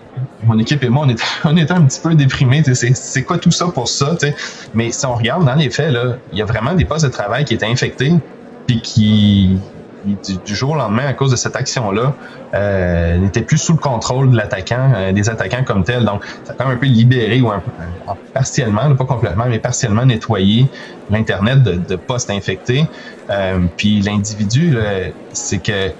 mon 0.43 0.59
équipe 0.59 0.83
et 0.83 0.89
moi, 0.89 1.05
on 1.05 1.09
était, 1.09 1.23
on 1.43 1.75
un 1.75 1.85
petit 1.85 1.99
peu 2.01 2.15
déprimés. 2.15 2.63
C'est 2.73 3.23
quoi 3.23 3.37
tout 3.37 3.51
ça 3.51 3.67
pour 3.67 3.87
ça? 3.87 4.15
Mais 4.73 4.91
si 4.91 5.05
on 5.05 5.15
regarde 5.15 5.45
dans 5.45 5.55
les 5.55 5.69
faits, 5.69 5.95
il 6.31 6.37
y 6.37 6.41
a 6.41 6.45
vraiment 6.45 6.73
des 6.73 6.85
postes 6.85 7.05
de 7.05 7.11
travail 7.11 7.45
qui 7.45 7.53
étaient 7.53 7.65
infectés 7.65 8.13
puis 8.67 8.81
qui, 8.81 9.57
du, 10.05 10.55
jour 10.55 10.71
au 10.71 10.75
lendemain, 10.75 11.05
à 11.07 11.13
cause 11.13 11.31
de 11.31 11.35
cette 11.35 11.55
action-là, 11.55 12.13
euh, 12.53 13.17
n'était 13.17 13.41
plus 13.41 13.57
sous 13.57 13.73
le 13.73 13.79
contrôle 13.79 14.31
de 14.31 14.37
l'attaquant, 14.37 14.91
euh, 14.95 15.11
des 15.11 15.29
attaquants 15.29 15.63
comme 15.63 15.83
tel. 15.83 16.05
Donc, 16.05 16.23
ça 16.43 16.53
a 16.53 16.55
quand 16.55 16.65
même 16.67 16.77
un 16.77 16.79
peu 16.79 16.85
libéré, 16.87 17.41
ou 17.41 17.49
un, 17.49 17.61
partiellement, 18.33 18.93
pas 18.95 19.05
complètement, 19.05 19.45
mais 19.47 19.59
partiellement 19.59 20.05
nettoyé 20.05 20.67
l'Internet 21.09 21.63
de, 21.63 21.73
de 21.73 21.95
postes 21.95 22.29
infectés. 22.29 22.85
Euh, 23.29 23.59
puis 23.77 24.01
l'individu, 24.01 24.77
c'est 25.33 25.59
que 25.59 25.91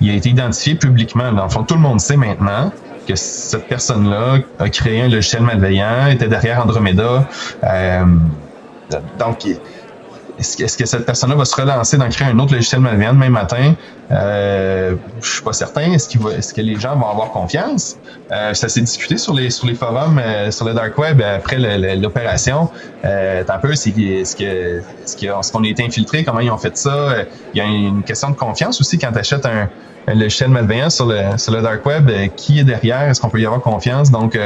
il 0.00 0.10
a 0.10 0.14
été 0.14 0.30
identifié 0.30 0.74
publiquement. 0.74 1.32
Dans 1.32 1.44
le 1.44 1.50
fond, 1.50 1.62
tout 1.62 1.74
le 1.74 1.80
monde 1.80 2.00
sait 2.00 2.16
maintenant 2.16 2.72
que 3.06 3.16
cette 3.16 3.66
personne-là 3.66 4.38
a 4.58 4.68
créé 4.68 5.02
un 5.02 5.08
logiciel 5.08 5.42
malveillant, 5.42 6.06
était 6.06 6.28
derrière 6.28 6.62
Andromeda. 6.62 7.28
Euh, 7.64 8.04
donc, 9.18 9.46
est-ce 10.40 10.76
que, 10.76 10.86
cette 10.86 11.04
personne-là 11.04 11.36
va 11.36 11.44
se 11.44 11.54
relancer 11.54 11.98
d'en 11.98 12.08
créer 12.08 12.28
un 12.28 12.38
autre 12.38 12.54
logiciel 12.54 12.80
malveillant 12.80 13.12
demain 13.12 13.28
matin? 13.28 13.74
Euh, 14.10 14.94
je 15.20 15.30
suis 15.34 15.42
pas 15.42 15.52
certain. 15.52 15.92
Est-ce, 15.92 16.16
est 16.16 16.54
que 16.54 16.60
les 16.62 16.80
gens 16.80 16.96
vont 16.96 17.08
avoir 17.08 17.30
confiance? 17.30 17.96
Euh, 18.32 18.54
ça 18.54 18.68
s'est 18.68 18.80
discuté 18.80 19.18
sur 19.18 19.34
les 19.34 19.50
sur 19.50 19.66
les 19.66 19.74
forums, 19.74 20.18
euh, 20.18 20.50
sur 20.50 20.64
le 20.64 20.72
dark 20.72 20.96
web 20.98 21.20
après 21.20 21.58
l'opération. 21.96 22.70
Euh, 23.04 23.44
un 23.46 23.58
peu, 23.58 23.72
est-ce 23.72 23.90
que 24.36 24.78
est-ce 25.04 25.52
qu'on 25.52 25.64
été 25.64 25.84
infiltré? 25.84 26.24
Comment 26.24 26.40
ils 26.40 26.50
ont 26.50 26.58
fait 26.58 26.76
ça? 26.76 27.14
Il 27.54 27.58
y 27.58 27.60
a 27.60 27.64
une 27.64 28.02
question 28.02 28.30
de 28.30 28.36
confiance 28.36 28.80
aussi 28.80 28.98
quand 28.98 29.12
tu 29.12 29.18
achètes 29.18 29.46
un, 29.46 29.68
logiciel 30.08 30.50
malveillant 30.50 30.90
sur 30.90 31.06
le 31.06 31.36
sur 31.36 31.52
le 31.52 31.60
dark 31.60 31.84
web. 31.84 32.10
qui 32.34 32.60
est 32.60 32.64
derrière? 32.64 33.02
Est-ce 33.02 33.20
qu'on 33.20 33.28
peut 33.28 33.40
y 33.40 33.46
avoir 33.46 33.60
confiance? 33.60 34.10
Donc 34.10 34.38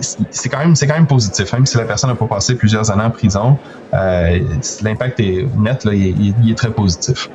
c'est 0.00 0.48
quand 0.48 0.58
même 0.58 0.74
c'est 0.74 0.86
quand 0.86 0.94
même 0.94 1.06
positif 1.06 1.52
même 1.52 1.66
si 1.66 1.76
la 1.76 1.84
personne 1.84 2.10
n'a 2.10 2.16
pas 2.16 2.26
passé 2.26 2.56
plusieurs 2.56 2.90
années 2.90 3.04
en 3.04 3.10
prison 3.10 3.58
euh, 3.94 4.38
l'impact 4.82 5.20
est 5.20 5.46
net 5.54 5.84
là, 5.84 5.94
il, 5.94 6.50
est 6.50 6.56
très 6.56 6.72
positif 6.72 7.30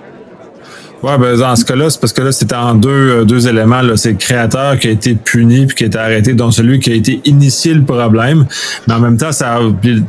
Ouais, 1.04 1.18
ben 1.18 1.38
dans 1.38 1.56
ce 1.56 1.66
cas-là, 1.66 1.90
c'est 1.90 2.00
parce 2.00 2.14
que 2.14 2.22
là, 2.22 2.32
c'était 2.32 2.56
en 2.56 2.74
deux, 2.74 2.90
euh, 2.90 3.26
deux 3.26 3.48
éléments. 3.48 3.82
C'est 3.96 4.12
le 4.12 4.18
créateur 4.18 4.80
qui 4.80 4.88
a 4.88 4.92
été 4.92 5.14
puni 5.14 5.66
puis 5.66 5.76
qui 5.76 5.84
a 5.84 5.88
été 5.88 5.98
arrêté, 5.98 6.34
donc 6.34 6.54
celui 6.54 6.80
qui 6.80 6.92
a 6.92 6.96
été 6.96 7.22
initié 7.26 7.74
le 7.74 7.84
problème. 7.84 8.46
Mais 8.88 8.94
en 8.94 9.00
même 9.00 9.18
temps, 9.18 9.32
ça 9.32 9.60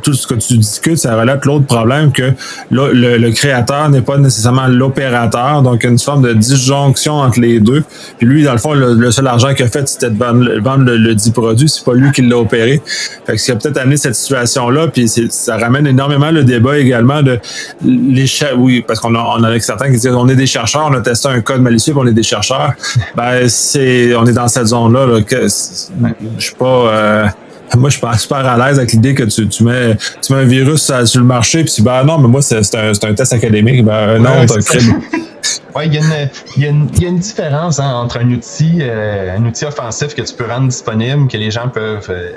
tout 0.01 0.13
ce 0.13 0.25
que 0.25 0.35
tu 0.35 0.57
discutes, 0.57 0.97
ça 0.97 1.15
relate 1.19 1.45
l'autre 1.45 1.65
problème 1.65 2.11
que 2.11 2.31
le, 2.71 3.17
le, 3.17 3.31
créateur 3.31 3.89
n'est 3.89 4.01
pas 4.01 4.17
nécessairement 4.17 4.67
l'opérateur, 4.67 5.61
donc 5.61 5.81
il 5.81 5.83
y 5.83 5.87
a 5.87 5.91
une 5.91 5.99
forme 5.99 6.23
de 6.23 6.33
disjonction 6.33 7.15
entre 7.15 7.41
les 7.41 7.59
deux. 7.59 7.83
Puis 8.17 8.25
lui, 8.25 8.43
dans 8.43 8.53
le 8.53 8.57
fond, 8.57 8.73
le, 8.73 9.11
seul 9.11 9.27
argent 9.27 9.53
qu'il 9.53 9.65
a 9.65 9.69
fait, 9.69 9.87
c'était 9.87 10.09
de 10.09 10.17
vendre, 10.17 10.91
le, 10.91 11.15
dit 11.15 11.31
produit. 11.31 11.69
C'est 11.69 11.83
pas 11.83 11.93
lui 11.93 12.11
qui 12.11 12.21
l'a 12.21 12.37
opéré. 12.37 12.81
Fait 13.25 13.33
que 13.33 13.37
ce 13.37 13.45
qui 13.45 13.51
a 13.51 13.55
peut-être 13.55 13.77
amené 13.77 13.97
cette 13.97 14.15
situation-là, 14.15 14.87
puis 14.87 15.07
ça 15.07 15.57
ramène 15.57 15.85
énormément 15.85 16.31
le 16.31 16.43
débat 16.43 16.77
également 16.77 17.21
de 17.21 17.39
les 17.85 18.25
oui, 18.57 18.83
parce 18.87 18.99
qu'on 18.99 19.15
a, 19.15 19.19
on 19.19 19.43
a 19.43 19.59
certains 19.59 19.85
qui 19.85 19.97
disent 19.97 20.07
on 20.07 20.27
est 20.27 20.35
des 20.35 20.45
chercheurs 20.45 20.76
on 20.85 20.93
a 20.93 21.01
testé 21.01 21.29
un 21.29 21.41
code 21.41 21.61
malicieux, 21.61 21.93
on 21.95 22.05
est 22.07 22.13
des 22.13 22.23
chercheurs. 22.23 22.73
Ben, 23.15 23.47
c'est, 23.47 24.15
on 24.15 24.25
est 24.25 24.33
dans 24.33 24.47
cette 24.47 24.67
zone-là. 24.67 25.21
que 25.21 25.43
je 25.43 26.43
suis 26.43 26.55
pas. 26.55 26.65
Euh, 26.65 27.27
moi, 27.75 27.89
je 27.89 27.97
suis 27.97 28.19
super 28.19 28.45
à 28.45 28.57
l'aise 28.57 28.77
avec 28.77 28.91
l'idée 28.93 29.13
que 29.13 29.23
tu, 29.23 29.47
tu, 29.47 29.63
mets, 29.63 29.95
tu 30.21 30.33
mets 30.33 30.39
un 30.39 30.45
virus 30.45 30.91
sur 31.05 31.19
le 31.19 31.25
marché, 31.25 31.63
puis 31.63 31.81
ben 31.81 32.03
non, 32.03 32.17
mais 32.17 32.27
moi, 32.27 32.41
c'est, 32.41 32.75
un, 32.75 32.91
un, 32.91 33.13
test 33.13 33.33
académique. 33.33 33.83
Ben 33.83 34.19
non, 34.19 34.45
t'as 34.45 34.55
Oui, 35.75 35.83
il 35.85 35.93
y, 35.93 35.97
y, 35.97 36.63
y, 36.63 36.65
a 36.65 37.09
une 37.09 37.19
différence 37.19 37.79
hein, 37.79 37.93
entre 37.93 38.19
un 38.19 38.31
outil, 38.31 38.79
euh, 38.81 39.37
un 39.37 39.45
outil 39.45 39.65
offensif 39.65 40.15
que 40.15 40.21
tu 40.21 40.33
peux 40.33 40.45
rendre 40.45 40.69
disponible, 40.69 41.27
que 41.27 41.37
les 41.37 41.51
gens 41.51 41.69
peuvent 41.69 42.09
euh, 42.09 42.31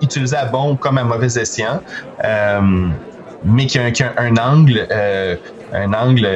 utiliser 0.00 0.36
à 0.36 0.46
bon 0.46 0.76
comme 0.76 0.96
à 0.96 1.04
mauvais 1.04 1.38
escient, 1.38 1.82
euh, 2.24 2.60
mais 3.44 3.66
qui 3.66 3.78
a, 3.78 3.84
a, 3.84 4.22
un 4.22 4.36
angle, 4.36 4.88
un 5.72 5.92
angle 5.92 6.26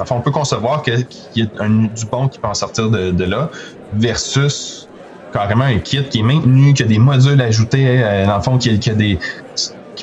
Enfin, 0.00 0.16
on 0.16 0.20
peut 0.20 0.30
concevoir 0.30 0.82
qu'il 0.82 1.06
y 1.34 1.42
ait 1.42 1.48
un, 1.58 1.84
du 1.84 2.04
bon 2.10 2.28
qui 2.28 2.38
peut 2.38 2.48
en 2.48 2.54
sortir 2.54 2.90
de, 2.90 3.24
là, 3.24 3.50
versus 3.92 4.88
carrément 5.32 5.64
un 5.64 5.78
kit 5.78 6.04
qui 6.04 6.20
est 6.20 6.22
maintenu, 6.22 6.72
qui 6.72 6.82
a 6.82 6.86
des 6.86 6.98
modules 6.98 7.40
ajoutés, 7.40 8.02
euh, 8.02 8.26
dans 8.26 8.36
le 8.36 8.42
fond, 8.42 8.58
qui, 8.58 8.70
a 8.70 8.94
des. 8.94 9.18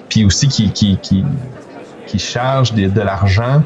Puis 0.09 0.25
aussi 0.25 0.47
qui, 0.47 1.23
charge 2.17 2.73
de 2.73 3.01
l'argent 3.01 3.61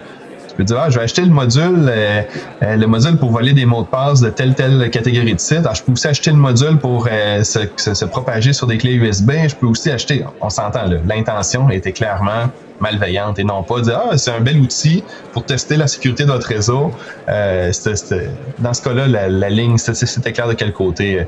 peux 0.59 0.65
dire, 0.65 0.77
ah, 0.77 0.89
je 0.89 0.98
vais 0.98 1.05
acheter 1.05 1.21
le 1.21 1.31
module, 1.31 1.88
euh, 1.88 2.21
euh, 2.63 2.75
le 2.75 2.86
module 2.86 3.15
pour 3.15 3.31
voler 3.31 3.53
des 3.53 3.65
mots 3.65 3.83
de 3.83 3.88
passe 3.88 4.19
de 4.19 4.29
telle 4.29 4.55
telle 4.55 4.89
catégorie 4.89 5.33
de 5.33 5.39
site. 5.39 5.62
Ah, 5.65 5.74
je 5.74 5.81
peux 5.81 5.93
aussi 5.93 6.07
acheter 6.07 6.31
le 6.31 6.38
module 6.38 6.77
pour 6.77 7.07
euh, 7.09 7.43
se, 7.43 8.05
propager 8.05 8.51
sur 8.51 8.67
des 8.67 8.77
clés 8.77 8.95
USB. 8.95 9.31
Je 9.48 9.55
peux 9.55 9.67
aussi 9.67 9.89
acheter, 9.89 10.25
on 10.41 10.50
s'entend 10.50 10.81
l'intention 11.07 11.69
était 11.69 11.93
clairement 11.93 12.50
malveillante 12.81 13.39
et 13.39 13.43
non 13.43 13.63
pas 13.63 13.81
dire 13.81 14.01
ah 14.12 14.17
c'est 14.17 14.31
un 14.31 14.41
bel 14.41 14.59
outil 14.59 15.03
pour 15.33 15.45
tester 15.45 15.77
la 15.77 15.88
sécurité 15.88 16.24
de 16.24 16.31
votre 16.31 16.48
réseau. 16.48 16.91
dans 17.27 18.74
ce 18.74 18.81
cas-là, 18.81 19.07
la, 19.07 19.50
ligne, 19.50 19.77
c'était 19.77 20.31
clair 20.31 20.48
de 20.48 20.53
quel 20.53 20.74
côté 20.74 21.25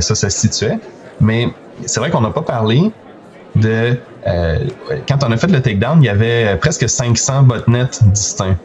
ça 0.00 0.14
se 0.14 0.28
situait. 0.28 0.78
Mais 1.20 1.48
c'est 1.86 2.00
vrai 2.00 2.10
qu'on 2.10 2.20
n'a 2.20 2.30
pas 2.30 2.42
parlé 2.42 2.92
de 3.56 3.96
quand 5.06 5.24
on 5.24 5.32
a 5.32 5.36
fait 5.36 5.48
le 5.48 5.60
takedown, 5.60 6.02
il 6.02 6.06
y 6.06 6.08
avait 6.08 6.56
presque 6.56 6.88
500 6.88 7.44
botnets 7.44 8.02
distincts. 8.02 8.56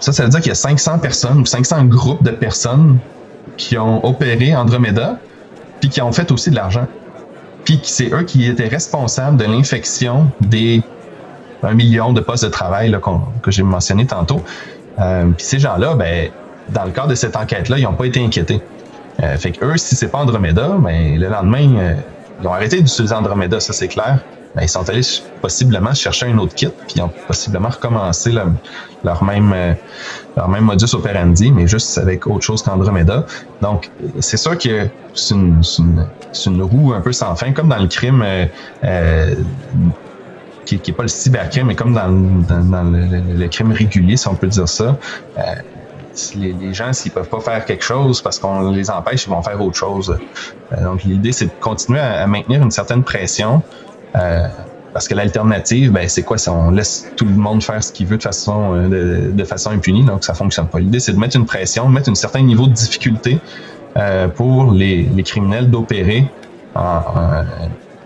Ça, 0.00 0.12
ça 0.12 0.24
veut 0.24 0.30
dire 0.30 0.40
qu'il 0.40 0.48
y 0.48 0.52
a 0.52 0.56
500 0.56 0.98
personnes 0.98 1.40
ou 1.40 1.46
500 1.46 1.84
groupes 1.84 2.22
de 2.22 2.30
personnes 2.30 2.98
qui 3.56 3.76
ont 3.76 4.04
opéré 4.04 4.56
Andromeda, 4.56 5.18
puis 5.80 5.90
qui 5.90 6.00
ont 6.00 6.12
fait 6.12 6.32
aussi 6.32 6.50
de 6.50 6.56
l'argent. 6.56 6.86
Puis 7.64 7.80
c'est 7.82 8.12
eux 8.12 8.22
qui 8.22 8.46
étaient 8.46 8.68
responsables 8.68 9.36
de 9.36 9.44
l'infection 9.44 10.30
des 10.40 10.82
1 11.62 11.74
million 11.74 12.12
de 12.12 12.20
postes 12.20 12.44
de 12.44 12.50
travail 12.50 12.90
là, 12.90 13.00
que 13.42 13.50
j'ai 13.50 13.62
mentionné 13.62 14.06
tantôt. 14.06 14.42
Euh, 14.98 15.26
puis 15.36 15.44
ces 15.44 15.58
gens-là, 15.58 15.94
ben, 15.94 16.30
dans 16.68 16.84
le 16.84 16.90
cadre 16.90 17.08
de 17.08 17.14
cette 17.14 17.36
enquête-là, 17.36 17.78
ils 17.78 17.84
n'ont 17.84 17.94
pas 17.94 18.06
été 18.06 18.24
inquiétés. 18.24 18.60
Euh, 19.22 19.36
fait 19.36 19.52
que 19.52 19.64
eux, 19.64 19.76
si 19.76 19.96
c'est 19.96 20.08
pas 20.08 20.18
Andromeda, 20.18 20.76
ben, 20.78 21.18
le 21.18 21.28
lendemain, 21.28 21.76
euh, 21.76 21.94
ils 22.40 22.46
ont 22.46 22.52
arrêté 22.52 22.80
d'utiliser 22.80 23.14
Andromeda, 23.14 23.60
ça 23.60 23.72
c'est 23.72 23.88
clair 23.88 24.20
ben, 24.54 24.62
ils 24.62 24.68
sont 24.68 24.88
allés 24.88 25.06
possiblement 25.40 25.94
chercher 25.94 26.26
un 26.26 26.38
autre 26.38 26.54
kit, 26.54 26.68
puis 26.68 26.96
ils 26.96 27.02
ont 27.02 27.10
possiblement 27.26 27.68
recommencé 27.68 28.32
leur 28.32 29.24
même 29.24 29.52
euh, 29.54 29.74
leur 30.36 30.48
même 30.48 30.64
modus 30.64 30.92
operandi, 30.94 31.52
mais 31.52 31.66
juste 31.66 31.96
avec 31.98 32.26
autre 32.26 32.44
chose 32.44 32.62
qu'Andromeda. 32.62 33.26
Donc, 33.62 33.90
c'est 34.18 34.36
sûr 34.36 34.58
que 34.58 34.88
c'est 35.14 35.34
une, 35.34 35.62
une, 35.78 36.06
une, 36.46 36.62
roue 36.62 36.92
un 36.92 37.00
peu 37.00 37.12
sans 37.12 37.34
fin, 37.36 37.52
comme 37.52 37.68
dans 37.68 37.78
le 37.78 37.88
crime 37.88 38.22
euh, 38.22 38.46
euh 38.84 39.34
qui 40.64 40.80
n'est 40.86 40.92
pas 40.94 41.02
le 41.02 41.08
cybercrime, 41.08 41.66
mais 41.66 41.74
comme 41.74 41.94
dans, 41.94 42.08
dans, 42.08 42.82
le, 42.82 43.48
crime 43.48 43.72
régulier, 43.72 44.16
si 44.16 44.28
on 44.28 44.34
peut 44.34 44.46
dire 44.46 44.68
ça. 44.68 44.96
Euh, 45.38 45.42
les, 46.36 46.52
les, 46.52 46.74
gens, 46.74 46.92
s'ils 46.92 47.12
peuvent 47.12 47.28
pas 47.28 47.40
faire 47.40 47.64
quelque 47.64 47.84
chose 47.84 48.20
parce 48.20 48.38
qu'on 48.38 48.70
les 48.72 48.90
empêche, 48.90 49.26
ils 49.26 49.30
vont 49.30 49.42
faire 49.42 49.60
autre 49.62 49.76
chose. 49.76 50.18
Euh, 50.72 50.82
donc, 50.82 51.04
l'idée, 51.04 51.32
c'est 51.32 51.46
de 51.46 51.50
continuer 51.60 52.00
à, 52.00 52.26
maintenir 52.26 52.62
une 52.62 52.70
certaine 52.70 53.04
pression 53.04 53.62
euh, 54.16 54.48
parce 54.92 55.06
que 55.06 55.14
l'alternative, 55.14 55.92
ben, 55.92 56.08
c'est 56.08 56.22
quoi? 56.22 56.36
On 56.48 56.70
laisse 56.70 57.10
tout 57.16 57.24
le 57.24 57.34
monde 57.34 57.62
faire 57.62 57.82
ce 57.82 57.92
qu'il 57.92 58.06
veut 58.06 58.16
de 58.16 58.22
façon, 58.22 58.74
euh, 58.74 59.30
de, 59.30 59.44
façon 59.44 59.70
impunie, 59.70 60.04
donc 60.04 60.24
ça 60.24 60.34
fonctionne 60.34 60.66
pas. 60.66 60.80
L'idée, 60.80 61.00
c'est 61.00 61.12
de 61.12 61.18
mettre 61.18 61.36
une 61.36 61.46
pression, 61.46 61.88
de 61.88 61.94
mettre 61.94 62.10
un 62.10 62.14
certain 62.14 62.42
niveau 62.42 62.66
de 62.66 62.72
difficulté 62.72 63.38
euh, 63.96 64.28
pour 64.28 64.72
les, 64.72 65.04
les 65.04 65.22
criminels 65.22 65.70
d'opérer, 65.70 66.26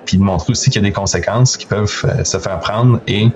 puis 0.04 0.18
de 0.18 0.22
montrer 0.22 0.52
aussi 0.52 0.70
qu'il 0.70 0.82
y 0.82 0.84
a 0.84 0.88
des 0.88 0.92
conséquences 0.92 1.56
qui 1.56 1.66
peuvent 1.66 2.04
se 2.24 2.38
faire 2.38 2.60
prendre 2.60 3.00
et 3.06 3.28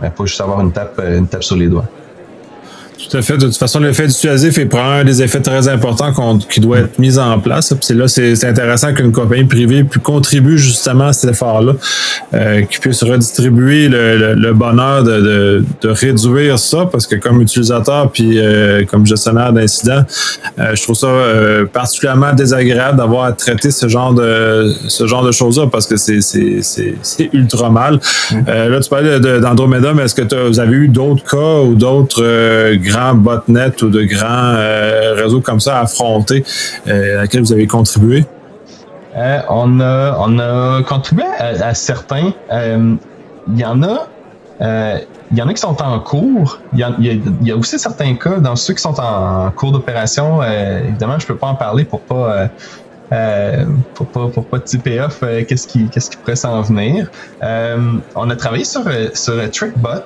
ben, 0.00 0.10
pas 0.10 0.24
juste 0.24 0.40
avoir 0.40 0.60
une 0.60 0.72
tape, 0.72 1.00
une 1.00 1.26
tape 1.26 1.42
sur 1.42 1.56
les 1.56 1.68
doigts. 1.68 1.86
Tout 2.98 3.16
à 3.16 3.22
fait. 3.22 3.36
De 3.38 3.46
toute 3.46 3.56
façon, 3.56 3.78
l'effet 3.78 4.08
dissuasif 4.08 4.58
est 4.58 4.66
probablement 4.66 5.00
un 5.00 5.04
des 5.04 5.22
effets 5.22 5.40
très 5.40 5.68
importants 5.68 6.12
qui 6.50 6.58
doit 6.58 6.78
être 6.78 6.98
mis 6.98 7.16
en 7.16 7.38
place. 7.38 7.72
Puis 7.80 7.96
là, 7.96 8.08
c'est 8.08 8.44
intéressant 8.44 8.92
qu'une 8.92 9.12
compagnie 9.12 9.44
privée 9.44 9.84
puisse 9.84 10.02
contribuer 10.02 10.58
justement 10.58 11.06
à 11.06 11.12
cet 11.12 11.30
effort-là, 11.30 11.74
euh, 12.34 12.62
qui 12.62 12.78
puisse 12.80 13.04
redistribuer 13.04 13.88
le, 13.88 14.52
bonheur 14.52 15.04
de, 15.04 15.64
réduire 15.84 16.58
ça, 16.58 16.88
parce 16.90 17.06
que 17.06 17.14
comme 17.14 17.40
utilisateur 17.40 18.10
puis 18.10 18.38
euh, 18.38 18.84
comme 18.84 19.06
gestionnaire 19.06 19.52
d'incidents, 19.52 20.04
euh, 20.58 20.74
je 20.74 20.82
trouve 20.82 20.96
ça 20.96 21.06
euh, 21.06 21.66
particulièrement 21.66 22.32
désagréable 22.32 22.98
d'avoir 22.98 23.24
à 23.24 23.32
traiter 23.32 23.70
ce 23.70 23.88
genre 23.88 24.12
de 24.12 24.72
ce 24.88 25.06
genre 25.06 25.22
de 25.22 25.32
choses-là, 25.32 25.66
parce 25.70 25.86
que 25.86 25.96
c'est 25.96 27.30
ultra 27.32 27.70
mal. 27.70 28.00
Mm. 28.32 28.44
là, 28.46 28.80
tu 28.80 28.90
parlais 28.90 29.20
d'Andromeda, 29.20 29.94
mais 29.94 30.04
est-ce 30.04 30.14
que 30.14 30.48
vous 30.48 30.58
avez 30.58 30.76
eu 30.76 30.88
d'autres 30.88 31.24
cas 31.24 31.60
ou 31.62 31.74
d'autres 31.74 32.22
grands 32.88 33.14
botnets 33.14 33.82
ou 33.82 33.90
de 33.90 34.04
grands 34.04 34.54
euh, 34.56 35.14
réseaux 35.14 35.40
comme 35.40 35.60
ça 35.60 35.78
à 35.78 35.82
affronter 35.82 36.44
euh, 36.86 37.18
à 37.18 37.22
laquelle 37.22 37.42
vous 37.42 37.52
avez 37.52 37.66
contribué? 37.66 38.24
Euh, 39.16 39.40
on, 39.48 39.80
a, 39.80 40.16
on 40.18 40.38
a 40.38 40.82
contribué 40.82 41.24
à, 41.38 41.74
certains. 41.74 42.32
Il 42.50 43.58
y 43.58 43.64
en 43.64 43.82
a. 43.82 44.06
il 45.30 45.38
y 45.38 45.42
en 45.42 45.48
a 45.48 45.54
qui 45.54 45.60
sont 45.60 45.82
en 45.82 45.98
cours. 46.00 46.60
Il 46.72 46.78
y, 46.78 47.50
a, 47.50 47.56
aussi 47.56 47.78
certains 47.78 48.14
cas 48.14 48.38
dans 48.38 48.56
ceux 48.56 48.74
qui 48.74 48.82
sont 48.82 48.98
en, 49.00 49.50
cours 49.50 49.72
d'opération. 49.72 50.42
évidemment, 50.42 51.18
je 51.18 51.26
peux 51.26 51.36
pas 51.36 51.48
en 51.48 51.54
parler 51.54 51.84
pour 51.84 52.00
pas 52.00 52.48
pour 53.94 54.06
pas 54.06 54.28
pour 54.28 54.44
pas 54.44 54.58
off 54.58 55.24
qu'est-ce 55.48 55.66
qui 55.66 55.88
qu'est-ce 55.88 56.10
qui 56.10 56.16
pourrait 56.18 56.36
s'en 56.36 56.60
venir. 56.62 57.10
on 58.14 58.30
a 58.30 58.36
travaillé 58.36 58.64
sur 58.64 58.84
sur 59.14 59.50
TrickBot 59.50 60.04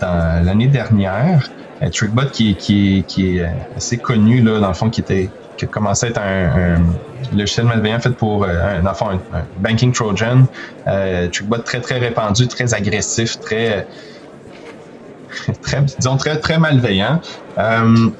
dans 0.00 0.44
l'année 0.44 0.68
dernière. 0.68 1.48
Euh, 1.82 1.88
TrickBot 1.90 2.30
qui, 2.30 3.04
est 3.18 3.42
assez 3.76 3.98
connu 3.98 4.40
là, 4.40 4.60
dans 4.60 4.68
le 4.68 4.74
fond, 4.74 4.90
qui 4.90 5.00
était 5.00 5.28
qui 5.56 5.64
a 5.64 5.68
commencé 5.68 6.06
à 6.06 6.08
être 6.08 6.20
un, 6.20 6.76
un 6.76 7.36
logiciel 7.36 7.66
malveillant 7.66 8.00
fait 8.00 8.10
pour 8.10 8.44
euh, 8.44 8.80
un, 8.80 8.86
enfant, 8.86 9.10
un, 9.10 9.42
banking 9.58 9.92
trojan. 9.92 10.46
Euh, 10.86 11.28
TrickBot 11.28 11.58
très 11.58 11.80
très 11.80 11.98
répandu, 11.98 12.48
très 12.48 12.74
agressif, 12.74 13.38
très 13.40 13.86
très 15.62 15.82
disons 15.82 16.16
très 16.16 16.38
très 16.38 16.58
malveillant. 16.58 17.20
Euh, 17.58 18.10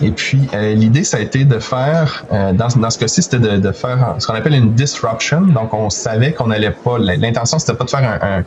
et 0.00 0.10
puis 0.10 0.48
l'idée 0.52 1.04
ça 1.04 1.18
a 1.18 1.20
été 1.20 1.44
de 1.44 1.58
faire 1.58 2.24
dans, 2.30 2.68
dans 2.76 2.90
ce 2.90 2.98
cas-ci 2.98 3.22
c'était 3.22 3.38
de, 3.38 3.72
faire 3.72 4.16
ce 4.18 4.26
qu'on 4.26 4.34
appelle 4.34 4.54
une 4.54 4.72
disruption. 4.72 5.42
Donc 5.42 5.74
on 5.74 5.90
savait 5.90 6.32
qu'on 6.32 6.46
n'allait 6.46 6.70
pas 6.70 6.98
l'intention 6.98 7.58
c'était 7.58 7.74
pas 7.74 7.84
de 7.84 7.90
faire 7.90 8.18
un, 8.22 8.38
un, 8.38 8.44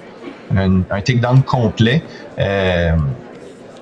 un 0.56 0.82
takedown 0.82 1.44
complet. 1.44 2.04
Euh, 2.40 2.92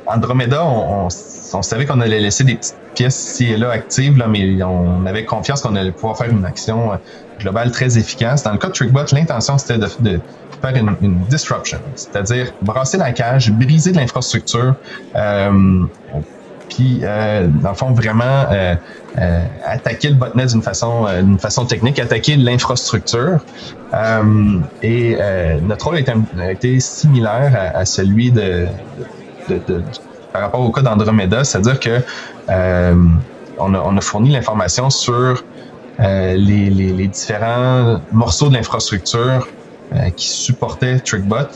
Andromeda, 0.05 0.65
on, 0.65 1.09
savait 1.09 1.85
qu'on 1.85 2.01
allait 2.01 2.19
laisser 2.19 2.43
des 2.43 2.55
petites 2.55 2.75
pièces 2.93 3.31
ici 3.31 3.51
et 3.51 3.57
là 3.57 3.71
actives, 3.71 4.17
là, 4.17 4.27
mais 4.27 4.61
on 4.63 5.05
avait 5.05 5.23
confiance 5.23 5.61
qu'on 5.61 5.75
allait 5.75 5.91
pouvoir 5.91 6.17
faire 6.17 6.29
une 6.29 6.45
action 6.45 6.93
euh, 6.93 6.95
globale 7.39 7.71
très 7.71 7.97
efficace. 7.97 8.43
Dans 8.43 8.51
le 8.51 8.57
cas 8.57 8.67
de 8.67 8.73
TrickBot, 8.73 9.05
l'intention 9.13 9.57
c'était 9.57 9.77
de, 9.77 9.87
faire 10.61 10.75
une, 10.75 11.19
disruption, 11.29 11.79
c'est-à-dire 11.95 12.53
brasser 12.61 12.97
la 12.97 13.11
cage, 13.11 13.51
briser 13.51 13.91
de 13.91 13.97
l'infrastructure, 13.97 14.75
euh, 15.15 15.85
puis 16.69 17.01
euh, 17.03 17.47
dans 17.47 17.69
le 17.69 17.75
fond 17.75 17.91
vraiment 17.91 18.45
euh, 18.51 18.75
euh, 19.19 19.45
attaquer 19.65 20.09
le 20.09 20.15
botnet 20.15 20.45
d'une 20.47 20.61
façon 20.61 21.05
d'une 21.21 21.39
façon 21.39 21.65
technique, 21.65 21.99
attaquer 21.99 22.35
l'infrastructure. 22.35 23.39
et 24.81 25.17
notre 25.61 25.85
rôle 25.85 26.03
a 26.39 26.51
été, 26.51 26.79
similaire 26.79 27.71
à, 27.75 27.85
celui 27.85 28.31
de, 28.31 28.65
par 30.31 30.41
rapport 30.41 30.61
au 30.61 30.71
cas 30.71 30.81
d'Andromeda, 30.81 31.43
c'est-à-dire 31.43 31.79
que 31.79 32.01
on, 33.59 33.97
a, 33.97 34.01
fourni 34.01 34.31
l'information 34.31 34.89
sur 34.89 35.43
les, 35.99 37.07
différents 37.07 38.01
morceaux 38.11 38.49
de 38.49 38.55
l'infrastructure 38.55 39.47
qui 40.15 40.27
supportaient 40.27 40.99
TrickBot. 40.99 41.49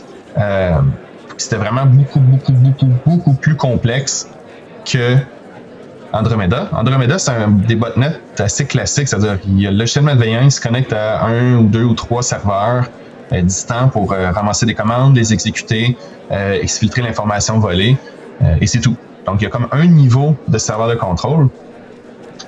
C'était 1.38 1.58
vraiment 1.58 1.86
beaucoup, 1.86 2.20
beaucoup, 2.20 2.52
beaucoup, 2.52 2.92
beaucoup 3.06 3.34
plus 3.34 3.56
complexe 3.56 4.28
que 4.92 5.18
Andromeda. 6.14 6.70
Andromeda, 6.72 7.20
c'est 7.20 7.32
un 7.32 7.50
des 7.50 7.76
botnets 7.76 8.20
assez 8.40 8.66
classiques, 8.66 9.08
c'est-à-dire 9.08 9.40
qu'il 9.40 9.60
y 9.60 9.68
a 9.68 9.72
le 9.72 9.78
logiciel 9.78 10.06
malveillant, 10.06 10.42
il 10.44 10.52
se 10.52 10.62
connecte 10.62 10.94
à 10.94 11.26
un 11.26 11.58
ou 11.58 11.64
deux 11.64 11.84
ou 11.84 11.94
trois 11.94 12.24
serveurs 12.24 12.86
euh, 13.34 13.42
distants 13.42 13.90
pour 13.90 14.14
euh, 14.14 14.32
ramasser 14.32 14.66
des 14.66 14.74
commandes, 14.74 15.16
les 15.16 15.34
exécuter, 15.34 15.98
euh, 16.32 16.54
exfiltrer 16.62 17.02
l'information 17.02 17.60
volée, 17.60 17.98
et 18.62 18.68
c'est 18.68 18.80
tout. 18.80 18.96
Donc, 19.26 19.42
il 19.42 19.46
y 19.46 19.48
a 19.48 19.50
comme 19.50 19.68
un 19.72 19.88
niveau 19.88 20.36
de 20.48 20.58
serveur 20.60 20.88
de 20.88 20.94
contrôle. 20.94 21.50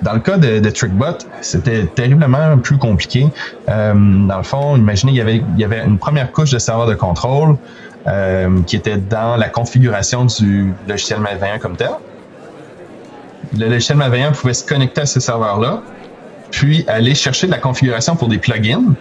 Dans 0.03 0.13
le 0.13 0.19
cas 0.19 0.37
de, 0.37 0.69
TrickBot, 0.69 1.17
c'était 1.41 1.85
terriblement 1.87 2.59
plus 2.59 2.77
compliqué. 2.77 3.27
dans 3.67 4.37
le 4.37 4.43
fond, 4.43 4.77
imaginez, 4.77 5.13
il 5.13 5.43
il 5.55 5.59
y 5.59 5.63
avait 5.63 5.83
une 5.83 5.97
première 5.97 6.31
couche 6.31 6.51
de 6.51 6.59
serveur 6.59 6.85
de 6.85 6.93
contrôle 6.93 7.57
qui 8.67 8.75
était 8.75 8.97
dans 8.97 9.35
la 9.35 9.49
configuration 9.49 10.25
du 10.25 10.71
logiciel 10.87 11.19
malveillant 11.21 11.57
comme 11.57 11.75
tel 11.75 11.89
le 13.57 13.67
logiciel 13.67 13.97
malveillant 13.97 14.31
pouvait 14.31 14.53
se 14.53 14.65
connecter 14.65 15.01
à 15.01 15.05
ces 15.05 15.19
serveurs-là, 15.19 15.81
puis 16.51 16.83
aller 16.87 17.15
chercher 17.15 17.47
de 17.47 17.51
la 17.51 17.57
configuration 17.57 18.15
pour 18.15 18.27
des 18.27 18.37
plugins, 18.37 18.95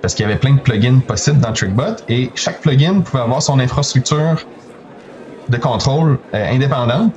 parce 0.00 0.14
qu'il 0.14 0.24
y 0.24 0.28
avait 0.28 0.38
plein 0.38 0.54
de 0.54 0.60
plugins 0.60 1.00
possibles 1.00 1.38
dans 1.38 1.52
TrickBot, 1.52 1.96
et 2.08 2.30
chaque 2.34 2.60
plugin 2.60 3.00
pouvait 3.00 3.22
avoir 3.22 3.42
son 3.42 3.58
infrastructure 3.60 4.46
de 5.48 5.56
contrôle 5.56 6.18
euh, 6.34 6.50
indépendante. 6.52 7.12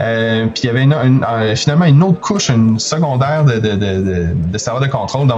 Euh, 0.00 0.46
puis 0.46 0.64
il 0.64 0.66
y 0.66 0.70
avait 0.70 0.86
euh, 0.92 1.54
finalement 1.54 1.84
une 1.84 2.02
autre 2.02 2.20
couche, 2.20 2.50
une 2.50 2.78
secondaire 2.78 3.44
de, 3.44 3.58
de, 3.58 3.76
de, 3.76 4.26
de 4.34 4.58
serveurs 4.58 4.82
de 4.82 4.88
contrôle. 4.88 5.28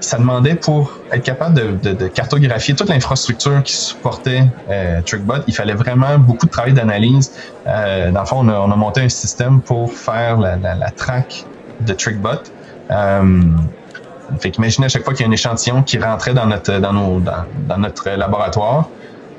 Ça 0.00 0.18
demandait 0.18 0.54
pour 0.54 0.92
être 1.12 1.22
capable 1.22 1.80
de, 1.80 2.08
cartographier 2.08 2.74
toute 2.74 2.88
l'infrastructure 2.88 3.62
qui 3.62 3.74
supportait 3.74 4.44
euh, 4.70 5.00
TrickBot, 5.02 5.42
il 5.46 5.54
fallait 5.54 5.74
vraiment 5.74 6.18
beaucoup 6.18 6.46
de 6.46 6.50
travail 6.50 6.72
d'analyse. 6.72 7.32
Euh, 7.66 8.10
dans 8.10 8.20
le 8.20 8.26
fond, 8.26 8.48
on 8.48 8.70
a, 8.70 8.76
monté 8.76 9.00
un 9.02 9.08
système 9.08 9.60
pour 9.60 9.92
faire 9.92 10.38
la, 10.38 10.90
track 10.90 11.44
de 11.80 11.92
TrickBot. 11.92 12.42
Euh, 12.90 13.42
fait 14.38 14.50
qu'imaginez 14.50 14.86
à 14.86 14.88
chaque 14.88 15.04
fois 15.04 15.12
qu'il 15.12 15.26
y 15.26 15.28
a 15.28 15.28
un 15.28 15.32
échantillon 15.32 15.82
qui 15.82 15.98
rentrait 15.98 16.34
dans 16.34 16.46
notre 16.46 16.78
dans 16.78 17.78
notre 17.78 18.10
laboratoire, 18.10 18.88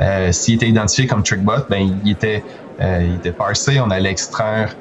euh, 0.01 0.32
s'il 0.32 0.56
était 0.56 0.67
identifié 0.67 1.08
comme 1.08 1.23
TrickBot, 1.23 1.67
ben 1.69 1.97
il 2.04 2.12
était 2.12 2.43
il 2.82 3.15
était 3.15 3.32
parsé, 3.32 3.80
on 3.80 3.91
allait 3.91 4.10
extraire 4.10 4.75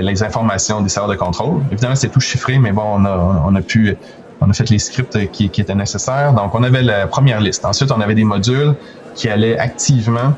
les 0.00 0.22
informations 0.22 0.82
des 0.82 0.90
serveurs 0.90 1.10
de 1.10 1.16
contrôle. 1.16 1.62
Évidemment, 1.72 1.94
c'est 1.94 2.10
tout 2.10 2.20
chiffré, 2.20 2.58
mais 2.58 2.72
bon, 2.72 2.84
on 2.84 3.04
a, 3.06 3.42
on 3.46 3.54
a 3.56 3.62
pu 3.62 3.96
on 4.42 4.50
a 4.50 4.52
fait 4.52 4.68
les 4.70 4.78
scripts 4.78 5.30
qui, 5.30 5.44
étaient 5.44 5.74
nécessaires. 5.74 6.32
Donc, 6.32 6.54
on 6.54 6.62
avait 6.62 6.82
la 6.82 7.06
première 7.06 7.40
liste. 7.40 7.64
Ensuite, 7.64 7.92
on 7.92 8.00
avait 8.00 8.14
des 8.14 8.24
modules 8.24 8.74
qui 9.14 9.28
allaient 9.28 9.58
activement 9.58 10.34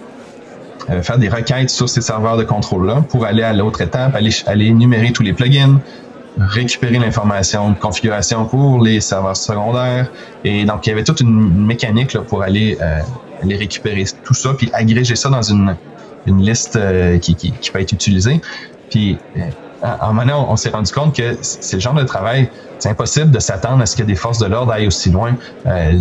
euh, 0.90 1.02
faire 1.02 1.18
des 1.18 1.28
requêtes 1.28 1.70
sur 1.70 1.88
ces 1.88 2.02
serveurs 2.02 2.36
de 2.36 2.44
contrôle-là 2.44 3.02
pour 3.08 3.24
aller 3.24 3.42
à 3.42 3.52
l'autre 3.54 3.80
étape, 3.80 4.14
aller, 4.14 4.66
énumérer 4.66 5.12
tous 5.12 5.22
les 5.22 5.32
plugins, 5.32 5.80
récupérer 6.36 6.98
l'information 6.98 7.70
de 7.70 7.78
configuration 7.78 8.44
pour 8.44 8.82
les 8.82 9.00
serveurs 9.00 9.36
secondaires. 9.36 10.10
Et 10.44 10.66
donc, 10.66 10.86
il 10.86 10.90
y 10.90 10.92
avait 10.92 11.04
toute 11.04 11.20
une 11.20 11.64
mécanique 11.64 12.18
pour 12.18 12.42
aller, 12.42 12.76
euh, 12.82 13.00
aller 13.42 13.56
récupérer 13.56 14.04
tout 14.22 14.34
ça, 14.34 14.52
puis 14.52 14.68
agréger 14.74 15.16
ça 15.16 15.30
dans 15.30 15.42
une, 15.42 15.76
liste 16.26 16.76
euh, 16.76 17.18
qui, 17.18 17.34
peut 17.72 17.80
être 17.80 17.92
utilisée. 17.92 18.40
En 20.00 20.12
maintenant, 20.14 20.46
on 20.48 20.56
s'est 20.56 20.70
rendu 20.70 20.92
compte 20.92 21.14
que 21.14 21.36
c'est 21.42 21.76
le 21.76 21.80
genre 21.80 21.94
de 21.94 22.04
travail 22.04 22.50
c'est 22.84 22.90
impossible 22.90 23.30
de 23.30 23.38
s'attendre 23.38 23.82
à 23.82 23.86
ce 23.86 23.96
que 23.96 24.02
des 24.02 24.14
forces 24.14 24.38
de 24.38 24.46
l'ordre 24.46 24.72
aillent 24.72 24.88
aussi 24.88 25.10
loin. 25.10 25.36
Euh, 25.66 25.98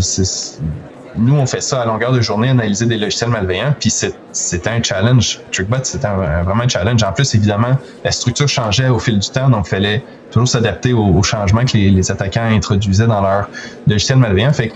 nous, 1.16 1.36
on 1.36 1.46
fait 1.46 1.62
ça 1.62 1.82
à 1.82 1.86
longueur 1.86 2.12
de 2.12 2.20
journée, 2.20 2.50
analyser 2.50 2.88
des 2.88 2.98
logiciels 2.98 3.30
malveillants, 3.30 3.74
puis 3.80 3.90
c'était 3.90 4.70
un 4.70 4.84
challenge. 4.84 5.40
TrickBot, 5.52 5.78
c'était 5.84 6.08
vraiment 6.08 6.64
un 6.64 6.68
challenge. 6.68 7.02
En 7.04 7.14
plus, 7.14 7.36
évidemment, 7.36 7.78
la 8.04 8.12
structure 8.12 8.50
changeait 8.50 8.90
au 8.90 9.00
fil 9.00 9.20
du 9.20 9.30
temps, 9.30 9.50
donc 9.50 9.68
il 9.68 9.70
fallait 9.70 10.04
toujours 10.32 10.48
s'adapter 10.48 10.92
aux, 10.92 11.24
changements 11.24 11.64
que 11.64 11.78
les, 11.78 12.12
attaquants 12.12 12.50
introduisaient 12.52 13.08
dans 13.08 13.22
leur 13.22 13.48
logiciel 13.88 14.18
malveillant. 14.18 14.52
Fait 14.52 14.70
que 14.70 14.74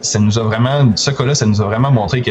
ça 0.00 0.18
nous 0.18 0.38
a 0.38 0.42
vraiment, 0.42 0.90
ce 0.96 1.12
cas-là, 1.12 1.36
ça 1.36 1.46
nous 1.46 1.60
a 1.60 1.66
vraiment 1.66 1.92
montré 1.92 2.20
que 2.22 2.30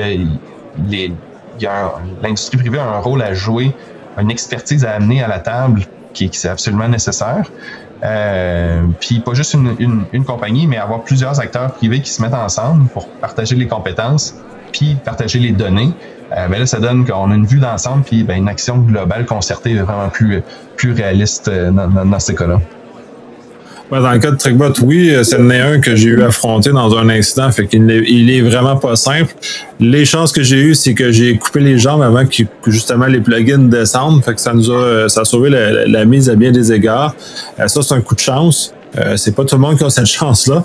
l'industrie 2.21 2.57
privée 2.57 2.79
a 2.79 2.89
un 2.89 2.99
rôle 2.99 3.21
à 3.21 3.33
jouer, 3.33 3.71
une 4.17 4.31
expertise 4.31 4.83
à 4.83 4.95
amener 4.95 5.23
à 5.23 5.29
la 5.29 5.39
table 5.39 5.83
qui, 6.13 6.29
qui 6.29 6.47
est 6.47 6.49
absolument 6.49 6.87
nécessaire. 6.87 7.51
Euh, 8.03 8.83
puis 8.99 9.19
pas 9.19 9.33
juste 9.33 9.53
une, 9.53 10.05
une, 10.11 10.25
compagnie, 10.25 10.67
mais 10.67 10.77
avoir 10.77 11.03
plusieurs 11.03 11.39
acteurs 11.39 11.73
privés 11.73 12.01
qui 12.01 12.11
se 12.11 12.21
mettent 12.21 12.33
ensemble 12.33 12.89
pour 12.89 13.07
partager 13.07 13.55
les 13.55 13.67
compétences, 13.67 14.35
puis 14.71 14.95
partager 14.95 15.39
les 15.39 15.51
données. 15.51 15.91
Euh, 16.35 16.47
ben 16.47 16.59
là, 16.59 16.65
ça 16.65 16.79
donne 16.79 17.05
qu'on 17.05 17.31
a 17.31 17.35
une 17.35 17.45
vue 17.45 17.59
d'ensemble, 17.59 18.03
puis 18.03 18.23
ben, 18.23 18.37
une 18.37 18.49
action 18.49 18.77
globale 18.77 19.25
concertée 19.25 19.75
vraiment 19.75 20.09
plus, 20.09 20.41
plus 20.75 20.91
réaliste 20.91 21.47
euh, 21.47 21.71
dans, 21.71 21.87
dans 21.87 22.19
ces 22.19 22.35
cas-là 22.35 22.59
dans 23.91 24.11
le 24.11 24.19
cas 24.19 24.31
de 24.31 24.37
Trickbot, 24.37 24.73
oui, 24.83 25.11
euh, 25.11 25.23
c'est 25.23 25.37
le 25.37 25.51
un 25.51 25.79
que 25.79 25.95
j'ai 25.95 26.09
eu 26.09 26.23
affronté 26.23 26.71
dans 26.71 26.95
un 26.95 27.09
incident, 27.09 27.51
fait 27.51 27.67
qu'il 27.67 27.89
est, 27.91 28.03
il 28.07 28.29
est 28.31 28.41
vraiment 28.41 28.77
pas 28.77 28.95
simple. 28.95 29.33
Les 29.79 30.05
chances 30.05 30.31
que 30.31 30.41
j'ai 30.41 30.57
eues, 30.57 30.75
c'est 30.75 30.93
que 30.93 31.11
j'ai 31.11 31.37
coupé 31.37 31.59
les 31.59 31.77
jambes 31.77 32.01
avant 32.01 32.25
que 32.25 32.43
justement 32.67 33.05
les 33.05 33.19
plugins 33.19 33.69
descendent, 33.69 34.23
fait 34.23 34.33
que 34.33 34.41
ça 34.41 34.53
nous 34.53 34.71
a, 34.71 34.75
euh, 34.75 35.07
ça 35.09 35.21
a 35.21 35.25
sauvé 35.25 35.49
la 35.49 36.05
mise 36.05 36.29
à 36.29 36.35
bien 36.35 36.51
des 36.51 36.71
égards. 36.71 37.15
Euh, 37.59 37.67
ça, 37.67 37.81
c'est 37.81 37.93
un 37.93 38.01
coup 38.01 38.15
de 38.15 38.19
chance. 38.19 38.73
Euh, 38.97 39.17
c'est 39.17 39.35
pas 39.35 39.43
tout 39.43 39.55
le 39.55 39.61
monde 39.61 39.77
qui 39.77 39.83
a 39.83 39.89
cette 39.89 40.05
chance-là. 40.05 40.63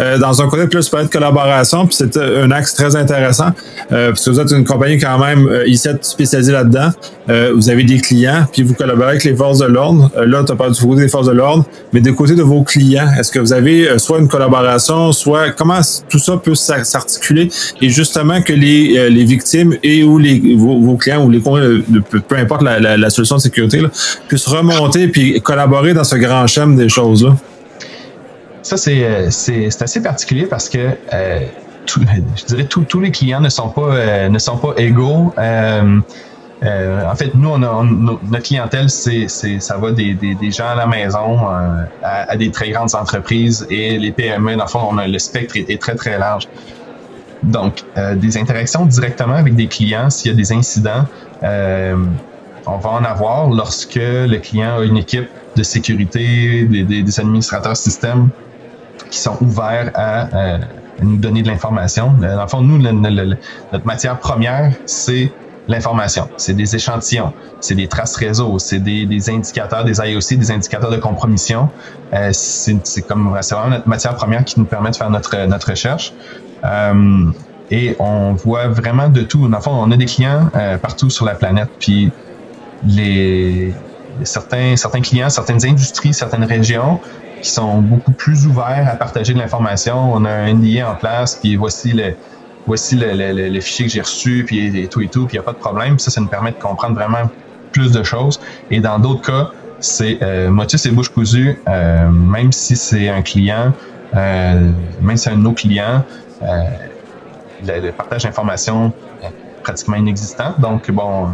Euh, 0.00 0.18
dans 0.18 0.42
un 0.42 0.48
côté 0.48 0.66
plus 0.66 0.88
peut 0.88 0.98
être 0.98 1.10
collaboration, 1.10 1.86
puis 1.86 1.96
c'est 1.96 2.16
un 2.16 2.50
axe 2.50 2.74
très 2.74 2.96
intéressant, 2.96 3.50
euh, 3.92 4.10
parce 4.10 4.24
que 4.24 4.30
vous 4.30 4.40
êtes 4.40 4.50
une 4.50 4.64
compagnie 4.64 4.98
quand 4.98 5.18
même 5.18 5.48
ici 5.66 5.88
spécialisée 6.00 6.52
là-dedans. 6.52 6.90
Vous 7.28 7.68
avez 7.68 7.84
des 7.84 7.98
clients, 7.98 8.46
puis 8.50 8.62
vous 8.62 8.74
collaborez 8.74 9.10
avec 9.10 9.24
les 9.24 9.36
forces 9.36 9.58
de 9.58 9.66
l'ordre. 9.66 10.10
là, 10.16 10.44
tu 10.44 10.52
as 10.52 10.56
pas 10.56 10.70
du 10.70 10.80
côté 10.80 11.02
des 11.02 11.08
forces 11.08 11.26
de 11.26 11.32
l'ordre, 11.32 11.64
mais 11.92 12.00
des 12.00 12.14
côtés 12.14 12.34
de 12.34 12.42
vos 12.42 12.62
clients, 12.62 13.08
est-ce 13.18 13.30
que 13.30 13.38
vous 13.38 13.52
avez 13.52 13.98
soit 13.98 14.18
une 14.18 14.28
collaboration, 14.28 15.12
soit 15.12 15.50
comment 15.50 15.80
tout 16.08 16.18
ça 16.18 16.36
peut 16.36 16.54
s'articuler 16.54 17.50
et 17.82 17.90
justement 17.90 18.40
que 18.40 18.52
les, 18.52 19.10
les 19.10 19.24
victimes 19.24 19.76
et 19.82 20.02
ou 20.04 20.18
les 20.18 20.56
vos, 20.56 20.96
clients 20.96 21.24
ou 21.24 21.30
les 21.30 21.40
peu, 21.40 22.20
peu 22.20 22.36
importe 22.36 22.62
la, 22.62 23.10
solution 23.10 23.36
de 23.36 23.42
sécurité 23.42 23.80
là, 23.80 23.88
puissent 24.26 24.46
remonter 24.46 25.08
puis 25.08 25.40
collaborer 25.40 25.94
dans 25.94 26.04
ce 26.04 26.16
grand 26.16 26.46
champ 26.46 26.66
des 26.66 26.88
choses 26.88 27.24
là. 27.24 27.36
Ça, 28.62 28.76
euh, 28.90 29.28
c'est 29.30 29.82
assez 29.82 30.02
particulier 30.02 30.44
parce 30.44 30.68
que 30.68 30.78
euh, 31.14 31.40
je 31.86 32.44
dirais 32.44 32.64
tous 32.64 33.00
les 33.00 33.10
clients 33.10 33.40
ne 33.40 33.48
sont 33.48 33.70
pas, 33.70 33.94
euh, 33.94 34.28
ne 34.28 34.38
sont 34.38 34.58
pas 34.58 34.74
égaux. 34.76 35.32
En 36.62 37.14
fait, 37.14 37.34
nous, 37.34 37.48
on 37.48 37.62
a, 37.62 37.84
notre 37.84 38.42
clientèle, 38.42 38.90
c'est, 38.90 39.28
ça 39.28 39.76
va 39.76 39.92
des, 39.92 40.14
des, 40.14 40.50
gens 40.50 40.68
à 40.68 40.74
la 40.74 40.86
maison 40.86 41.38
à, 42.02 42.36
des 42.36 42.50
très 42.50 42.70
grandes 42.70 42.94
entreprises 42.94 43.66
et 43.70 43.98
les 43.98 44.10
PME, 44.10 44.56
dans 44.56 44.64
le 44.64 44.68
fond, 44.68 44.80
on 44.90 44.98
a, 44.98 45.06
le 45.06 45.18
spectre 45.18 45.56
est, 45.56 45.80
très, 45.80 45.94
très 45.94 46.18
large. 46.18 46.48
Donc, 47.44 47.84
des 48.16 48.36
interactions 48.36 48.86
directement 48.86 49.34
avec 49.34 49.54
des 49.54 49.68
clients, 49.68 50.10
s'il 50.10 50.32
y 50.32 50.34
a 50.34 50.36
des 50.36 50.52
incidents, 50.52 51.04
on 51.42 52.76
va 52.78 52.90
en 52.90 53.04
avoir 53.04 53.50
lorsque 53.50 53.94
le 53.94 54.36
client 54.38 54.78
a 54.78 54.84
une 54.84 54.96
équipe 54.96 55.28
de 55.56 55.62
sécurité, 55.62 56.64
des, 56.64 56.82
des 56.82 57.20
administrateurs 57.20 57.76
système 57.76 58.30
qui 59.10 59.18
sont 59.18 59.36
ouverts 59.40 59.90
à, 59.94 60.34
euh, 60.34 60.58
nous 61.02 61.16
donner 61.16 61.42
de 61.42 61.48
l'information. 61.48 62.14
Euh, 62.22 62.36
dans 62.36 62.42
le 62.42 62.48
fond, 62.48 62.60
nous, 62.60 62.78
notre 62.78 63.86
matière 63.86 64.18
première, 64.18 64.72
c'est 64.86 65.32
l'information. 65.68 66.28
C'est 66.36 66.54
des 66.54 66.74
échantillons, 66.74 67.32
c'est 67.60 67.74
des 67.74 67.86
traces 67.86 68.16
réseau, 68.16 68.58
c'est 68.58 68.78
des, 68.78 69.06
des, 69.06 69.30
indicateurs, 69.30 69.84
des 69.84 69.98
IOC, 70.00 70.38
des 70.38 70.50
indicateurs 70.50 70.90
de 70.90 70.96
compromission. 70.96 71.68
Euh, 72.14 72.30
c'est 72.32 73.02
comme 73.06 73.36
c'est 73.42 73.54
vraiment 73.54 73.76
notre 73.76 73.88
matière 73.88 74.14
première 74.16 74.44
qui 74.44 74.58
nous 74.58 74.66
permet 74.66 74.90
de 74.90 74.96
faire 74.96 75.10
notre, 75.10 75.46
notre 75.46 75.70
recherche. 75.70 76.14
Euh, 76.64 77.30
et 77.70 77.96
on 77.98 78.32
voit 78.32 78.68
vraiment 78.68 79.08
de 79.10 79.20
tout. 79.22 79.46
Dans 79.46 79.60
fond, 79.60 79.72
on 79.72 79.90
a 79.90 79.96
des 79.96 80.06
clients 80.06 80.48
euh, 80.56 80.78
partout 80.78 81.10
sur 81.10 81.26
la 81.26 81.34
planète. 81.34 81.68
Puis 81.78 82.10
les 82.86 83.74
certains, 84.24 84.74
certains 84.76 85.02
clients, 85.02 85.28
certaines 85.28 85.64
industries, 85.66 86.14
certaines 86.14 86.44
régions 86.44 86.98
qui 87.42 87.50
sont 87.50 87.80
beaucoup 87.80 88.12
plus 88.12 88.46
ouverts 88.46 88.88
à 88.90 88.96
partager 88.96 89.34
de 89.34 89.38
l'information. 89.38 90.12
On 90.12 90.24
a 90.24 90.30
un 90.30 90.54
NDA 90.54 90.90
en 90.90 90.94
place, 90.94 91.36
puis 91.36 91.56
voici 91.56 91.92
le, 91.92 92.14
voici 92.68 92.94
le, 92.94 93.12
le, 93.14 93.48
le 93.48 93.60
fichier 93.60 93.86
que 93.86 93.92
j'ai 93.92 94.00
reçu, 94.00 94.44
puis 94.46 94.78
et 94.78 94.86
tout 94.86 95.00
et 95.00 95.08
tout, 95.08 95.26
puis 95.26 95.36
il 95.36 95.40
n'y 95.40 95.44
a 95.44 95.46
pas 95.50 95.54
de 95.54 95.58
problème. 95.58 95.98
ça, 95.98 96.10
ça 96.10 96.20
nous 96.20 96.28
permet 96.28 96.52
de 96.52 96.58
comprendre 96.58 96.94
vraiment 96.94 97.28
plus 97.72 97.90
de 97.90 98.02
choses. 98.02 98.38
Et 98.70 98.80
dans 98.80 98.98
d'autres 98.98 99.22
cas, 99.22 99.50
c'est 99.80 100.18
euh, 100.22 100.50
motus 100.50 100.84
et 100.86 100.90
bouche 100.90 101.08
cousue, 101.08 101.58
euh, 101.68 102.08
même 102.10 102.52
si 102.52 102.76
c'est 102.76 103.08
un 103.08 103.22
client, 103.22 103.72
euh, 104.14 104.70
même 105.00 105.16
si 105.16 105.24
c'est 105.24 105.30
un 105.30 105.36
de 105.36 105.42
nos 105.42 105.52
clients, 105.52 106.04
euh, 106.42 106.62
le, 107.66 107.90
partage 107.90 108.24
d'informations 108.24 108.92
pratiquement 109.62 109.96
inexistant. 109.96 110.54
Donc, 110.58 110.90
bon, 110.90 111.28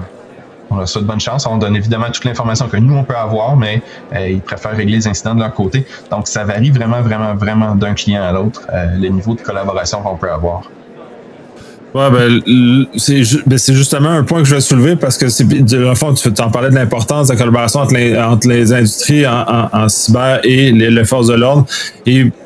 on 0.70 0.78
a 0.78 0.86
ça 0.86 1.00
de 1.00 1.04
bonne 1.04 1.20
chance. 1.20 1.46
On 1.46 1.58
donne 1.58 1.76
évidemment 1.76 2.10
toute 2.12 2.24
l'information 2.24 2.68
que 2.68 2.76
nous, 2.78 2.96
on 2.96 3.04
peut 3.04 3.16
avoir, 3.16 3.56
mais 3.56 3.82
ils 4.18 4.40
préfèrent 4.40 4.76
régler 4.76 4.96
les 4.96 5.06
incidents 5.06 5.34
de 5.34 5.40
leur 5.40 5.52
côté. 5.52 5.86
Donc, 6.10 6.26
ça 6.26 6.44
varie 6.44 6.70
vraiment, 6.70 7.02
vraiment, 7.02 7.34
vraiment 7.34 7.74
d'un 7.76 7.94
client 7.94 8.24
à 8.24 8.32
l'autre, 8.32 8.62
le 8.72 9.08
niveau 9.08 9.34
de 9.34 9.42
collaboration 9.42 10.02
qu'on 10.02 10.16
peut 10.16 10.32
avoir. 10.32 10.62
Ouais, 11.94 12.10
ben, 12.10 12.40
ben, 12.42 13.58
c'est 13.58 13.74
justement 13.74 14.08
un 14.08 14.24
point 14.24 14.40
que 14.40 14.48
je 14.48 14.56
vais 14.56 14.60
soulever 14.60 14.96
parce 14.96 15.16
que 15.16 15.28
c'est 15.28 15.46
de 15.46 15.94
fond, 15.94 16.12
tu 16.12 16.28
en 16.40 16.50
parlais 16.50 16.70
de 16.70 16.74
l'importance 16.74 17.28
de 17.28 17.34
la 17.34 17.38
collaboration 17.38 17.80
entre 17.80 17.94
les, 17.94 18.18
entre 18.18 18.48
les 18.48 18.72
industries 18.72 19.24
en, 19.28 19.68
en, 19.72 19.88
cyber 19.88 20.40
et 20.42 20.72
les, 20.72 21.04
forces 21.04 21.28
de 21.28 21.34
l'ordre. 21.34 21.66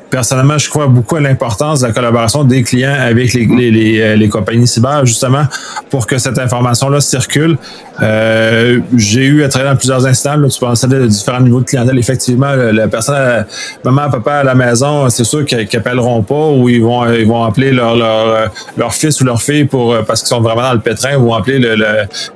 Personnellement, 0.09 0.57
je 0.57 0.69
crois 0.69 0.87
beaucoup 0.87 1.15
à 1.15 1.21
l'importance 1.21 1.81
de 1.81 1.87
la 1.87 1.93
collaboration 1.93 2.43
des 2.43 2.63
clients 2.63 2.95
avec 2.99 3.33
les, 3.33 3.45
les, 3.45 3.71
les, 3.71 4.01
euh, 4.01 4.15
les 4.15 4.29
compagnies 4.29 4.67
cyber, 4.67 5.05
justement, 5.05 5.43
pour 5.89 6.07
que 6.07 6.17
cette 6.17 6.39
information-là 6.39 6.99
circule. 7.01 7.57
Euh, 8.01 8.79
j'ai 8.95 9.25
eu 9.25 9.43
à 9.43 9.49
travailler 9.49 9.71
dans 9.71 9.77
plusieurs 9.77 10.05
instants. 10.05 10.37
Là, 10.37 10.47
tu 10.47 10.59
pensais 10.59 10.87
de 10.87 11.05
différents 11.05 11.41
niveaux 11.41 11.59
de 11.59 11.65
clientèle. 11.65 11.99
Effectivement, 11.99 12.53
la 12.55 12.87
personne, 12.87 13.15
euh, 13.17 13.43
maman, 13.83 14.09
papa 14.09 14.35
à 14.35 14.43
la 14.43 14.55
maison, 14.55 15.09
c'est 15.09 15.25
sûr 15.25 15.45
qu'ils 15.45 15.67
n'appelleront 15.73 16.23
pas 16.23 16.47
ou 16.49 16.69
ils 16.69 16.81
vont, 16.81 17.11
ils 17.11 17.27
vont 17.27 17.43
appeler 17.43 17.71
leur, 17.71 17.95
leur, 17.95 18.51
leur 18.77 18.93
fils 18.93 19.19
ou 19.21 19.25
leur 19.25 19.41
fille 19.41 19.65
pour 19.65 19.95
parce 20.05 20.21
qu'ils 20.21 20.29
sont 20.29 20.41
vraiment 20.41 20.61
dans 20.61 20.73
le 20.73 20.79
pétrin 20.79 21.17
ou 21.17 21.33
appeler 21.33 21.59
le, 21.59 21.75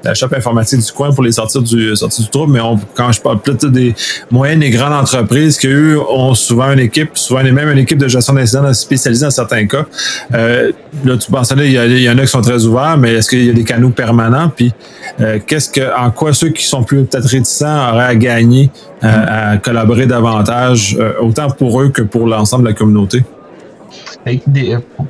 la 0.03 0.13
shop 0.13 0.27
informatique 0.35 0.81
du 0.81 0.91
coin 0.91 1.13
pour 1.13 1.23
les 1.23 1.31
sortir 1.31 1.61
du, 1.61 1.95
sortir 1.95 2.25
du 2.25 2.29
trouble. 2.29 2.53
Mais 2.53 2.59
on, 2.59 2.77
quand 2.93 3.11
je 3.11 3.21
parle 3.21 3.39
plus 3.39 3.55
des 3.69 3.95
moyennes 4.31 4.63
et 4.63 4.69
grandes 4.69 4.93
entreprises 4.93 5.57
qui, 5.57 5.67
eux, 5.67 5.99
ont 6.09 6.33
souvent 6.33 6.71
une 6.73 6.79
équipe, 6.79 7.17
souvent 7.17 7.41
les 7.41 7.51
mêmes 7.51 7.62
une 7.71 7.79
équipe 7.79 7.97
de 7.97 8.07
gestion 8.07 8.33
d'incidents 8.33 8.73
spécialisée 8.73 9.25
dans 9.25 9.31
certains 9.31 9.65
cas. 9.67 9.85
Euh, 10.33 10.71
là, 11.03 11.17
tu 11.17 11.31
pensais, 11.31 11.55
il 11.57 12.01
y, 12.01 12.09
en 12.09 12.17
a 12.17 12.21
qui 12.21 12.27
sont 12.27 12.41
très 12.41 12.65
ouverts, 12.65 12.97
mais 12.97 13.13
est-ce 13.13 13.29
qu'il 13.29 13.45
y 13.45 13.49
a 13.49 13.53
des 13.53 13.63
canaux 13.63 13.89
permanents? 13.89 14.49
Puis, 14.49 14.73
euh, 15.21 15.39
qu'est-ce 15.45 15.69
que, 15.69 15.95
en 15.97 16.11
quoi 16.11 16.33
ceux 16.33 16.49
qui 16.49 16.65
sont 16.65 16.83
plus 16.83 17.03
peut-être 17.05 17.27
réticents 17.27 17.91
auraient 17.91 18.05
à 18.05 18.15
gagner 18.15 18.69
à 19.01 19.57
collaborer 19.57 20.05
davantage, 20.05 20.95
euh, 20.97 21.13
autant 21.21 21.49
pour 21.49 21.81
eux 21.81 21.89
que 21.89 22.01
pour 22.01 22.25
l'ensemble 22.25 22.63
de 22.63 22.69
la 22.69 22.73
communauté? 22.73 23.23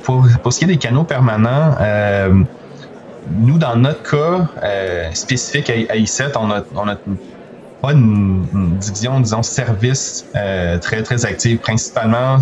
pour, 0.02 0.26
ce 0.50 0.58
qui 0.58 0.64
est 0.64 0.68
des 0.68 0.76
canaux 0.76 1.04
permanents, 1.04 1.76
nous, 3.38 3.56
dans 3.56 3.76
notre 3.76 4.02
cas 4.02 4.48
spécifique 5.12 5.70
à, 5.70 5.94
I7, 5.94 6.32
on 6.36 6.50
a, 6.50 6.62
on 6.74 6.88
a 6.88 6.96
pas 7.84 7.92
une, 7.92 8.46
division, 8.80 9.20
disons, 9.20 9.42
service 9.42 10.24
euh, 10.34 10.78
très, 10.78 11.02
très 11.02 11.26
active. 11.26 11.58
Principalement, 11.58 12.38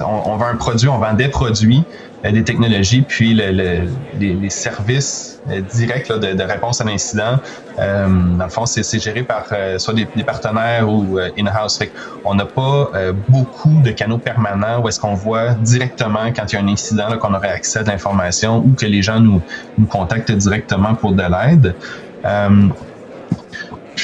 on, 0.00 0.36
vend 0.36 0.46
un 0.46 0.56
produit, 0.56 0.88
on 0.88 0.98
vend 0.98 1.14
des 1.14 1.28
produits, 1.28 1.84
euh, 2.24 2.32
des 2.32 2.44
technologies, 2.44 3.02
puis 3.02 3.32
les, 3.32 4.50
services 4.50 5.40
euh, 5.48 5.62
directs 5.62 6.12
de, 6.12 6.42
réponse 6.42 6.80
à 6.82 6.84
l'incident. 6.84 7.38
dans 7.78 8.44
le 8.44 8.50
fond, 8.50 8.66
c'est 8.66 8.98
géré 9.00 9.22
par 9.22 9.46
soit 9.78 9.94
des, 9.94 10.24
partenaires 10.24 10.86
ou 10.88 11.18
in-house. 11.38 11.80
On 12.24 12.34
n'a 12.34 12.44
pas 12.44 12.90
beaucoup 13.28 13.80
de 13.82 13.92
canaux 13.92 14.18
permanents 14.18 14.82
où 14.82 14.88
est-ce 14.88 15.00
qu'on 15.00 15.14
voit 15.14 15.54
directement 15.54 16.32
quand 16.36 16.52
il 16.52 16.56
y 16.56 16.58
a 16.58 16.62
un 16.62 16.68
incident 16.68 17.16
qu'on 17.18 17.32
aurait 17.32 17.52
accès 17.60 17.78
à 17.78 17.82
l'information 17.84 18.58
ou 18.58 18.74
que 18.78 18.86
les 18.86 19.00
gens 19.00 19.20
nous, 19.20 19.40
nous 19.78 19.86
contactent 19.86 20.32
directement 20.32 20.94
pour 20.94 21.12
de 21.12 21.22
l'aide. 21.22 21.74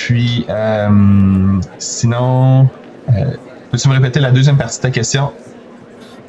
Puis, 0.05 0.45
euh, 0.51 0.89
sinon, 1.79 2.69
euh, 3.09 3.13
peux-tu 3.71 3.89
me 3.89 3.95
répéter 3.95 4.21
la 4.21 4.33
deuxième 4.33 4.59
partie 4.59 4.77
de 4.77 4.83
ta 4.83 4.91
question? 4.91 5.31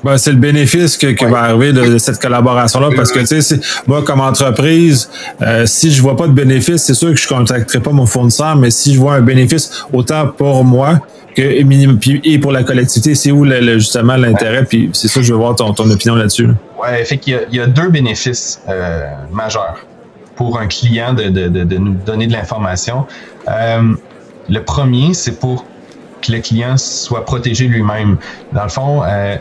Ben, 0.01 0.17
c'est 0.17 0.31
le 0.31 0.37
bénéfice 0.37 0.95
que, 0.95 1.25
va 1.29 1.41
arriver 1.41 1.73
de, 1.73 1.97
cette 1.97 2.21
collaboration-là 2.21 2.91
parce 2.95 3.11
que, 3.11 3.19
tu 3.19 3.41
sais, 3.41 3.59
moi, 3.85 4.01
comme 4.01 4.21
entreprise, 4.21 5.09
euh, 5.41 5.65
si 5.65 5.91
je 5.91 6.01
vois 6.01 6.15
pas 6.15 6.27
de 6.27 6.31
bénéfice, 6.31 6.83
c'est 6.83 6.93
sûr 6.93 7.09
que 7.09 7.17
je 7.17 7.27
contacterai 7.27 7.81
pas 7.81 7.91
mon 7.91 8.05
fournisseur, 8.05 8.55
mais 8.55 8.71
si 8.71 8.93
je 8.93 8.99
vois 8.99 9.15
un 9.15 9.21
bénéfice 9.21 9.85
autant 9.91 10.27
pour 10.27 10.63
moi 10.63 11.01
que 11.35 11.41
et 11.41 12.39
pour 12.39 12.53
la 12.53 12.63
collectivité, 12.63 13.13
c'est 13.13 13.31
où 13.31 13.45
justement 13.77 14.15
l'intérêt, 14.15 14.63
puis 14.63 14.89
c'est 14.93 15.09
ça 15.09 15.19
que 15.19 15.25
je 15.25 15.33
veux 15.33 15.39
voir 15.39 15.53
ton, 15.57 15.71
opinion 15.71 16.15
là-dessus. 16.15 16.47
Ouais, 16.81 17.03
fait 17.03 17.17
qu'il 17.17 17.37
y, 17.51 17.59
a 17.59 17.67
deux 17.67 17.89
bénéfices 17.89 18.61
majeurs 19.33 19.85
pour 20.37 20.59
un 20.59 20.67
client 20.67 21.13
de, 21.13 21.27
de 21.27 21.77
nous 21.77 21.93
donner 21.93 22.27
de 22.27 22.31
l'information. 22.31 23.05
Euh, 23.47 23.95
le 24.49 24.63
premier, 24.63 25.13
c'est 25.13 25.39
pour 25.39 25.65
que 26.21 26.31
le 26.31 26.39
client 26.39 26.77
soit 26.77 27.25
protégé 27.25 27.67
lui-même. 27.67 28.17
Dans 28.53 28.63
le 28.63 28.69
fond, 28.69 29.03
euh, 29.03 29.37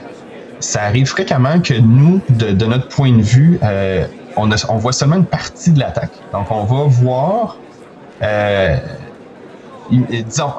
ça 0.61 0.83
arrive 0.83 1.07
fréquemment 1.07 1.61
que 1.61 1.75
nous, 1.75 2.21
de, 2.31 2.67
notre 2.67 2.89
point 2.89 3.13
de 3.13 3.23
vue, 3.23 3.59
euh, 3.63 4.07
on, 4.37 4.49
voit 4.77 4.93
seulement 4.93 5.17
une 5.17 5.27
partie 5.27 5.71
de 5.71 5.79
l'attaque. 5.79 6.13
Donc, 6.33 6.51
on 6.51 6.65
va 6.65 6.85
voir, 6.85 7.57
disons, 9.91 10.53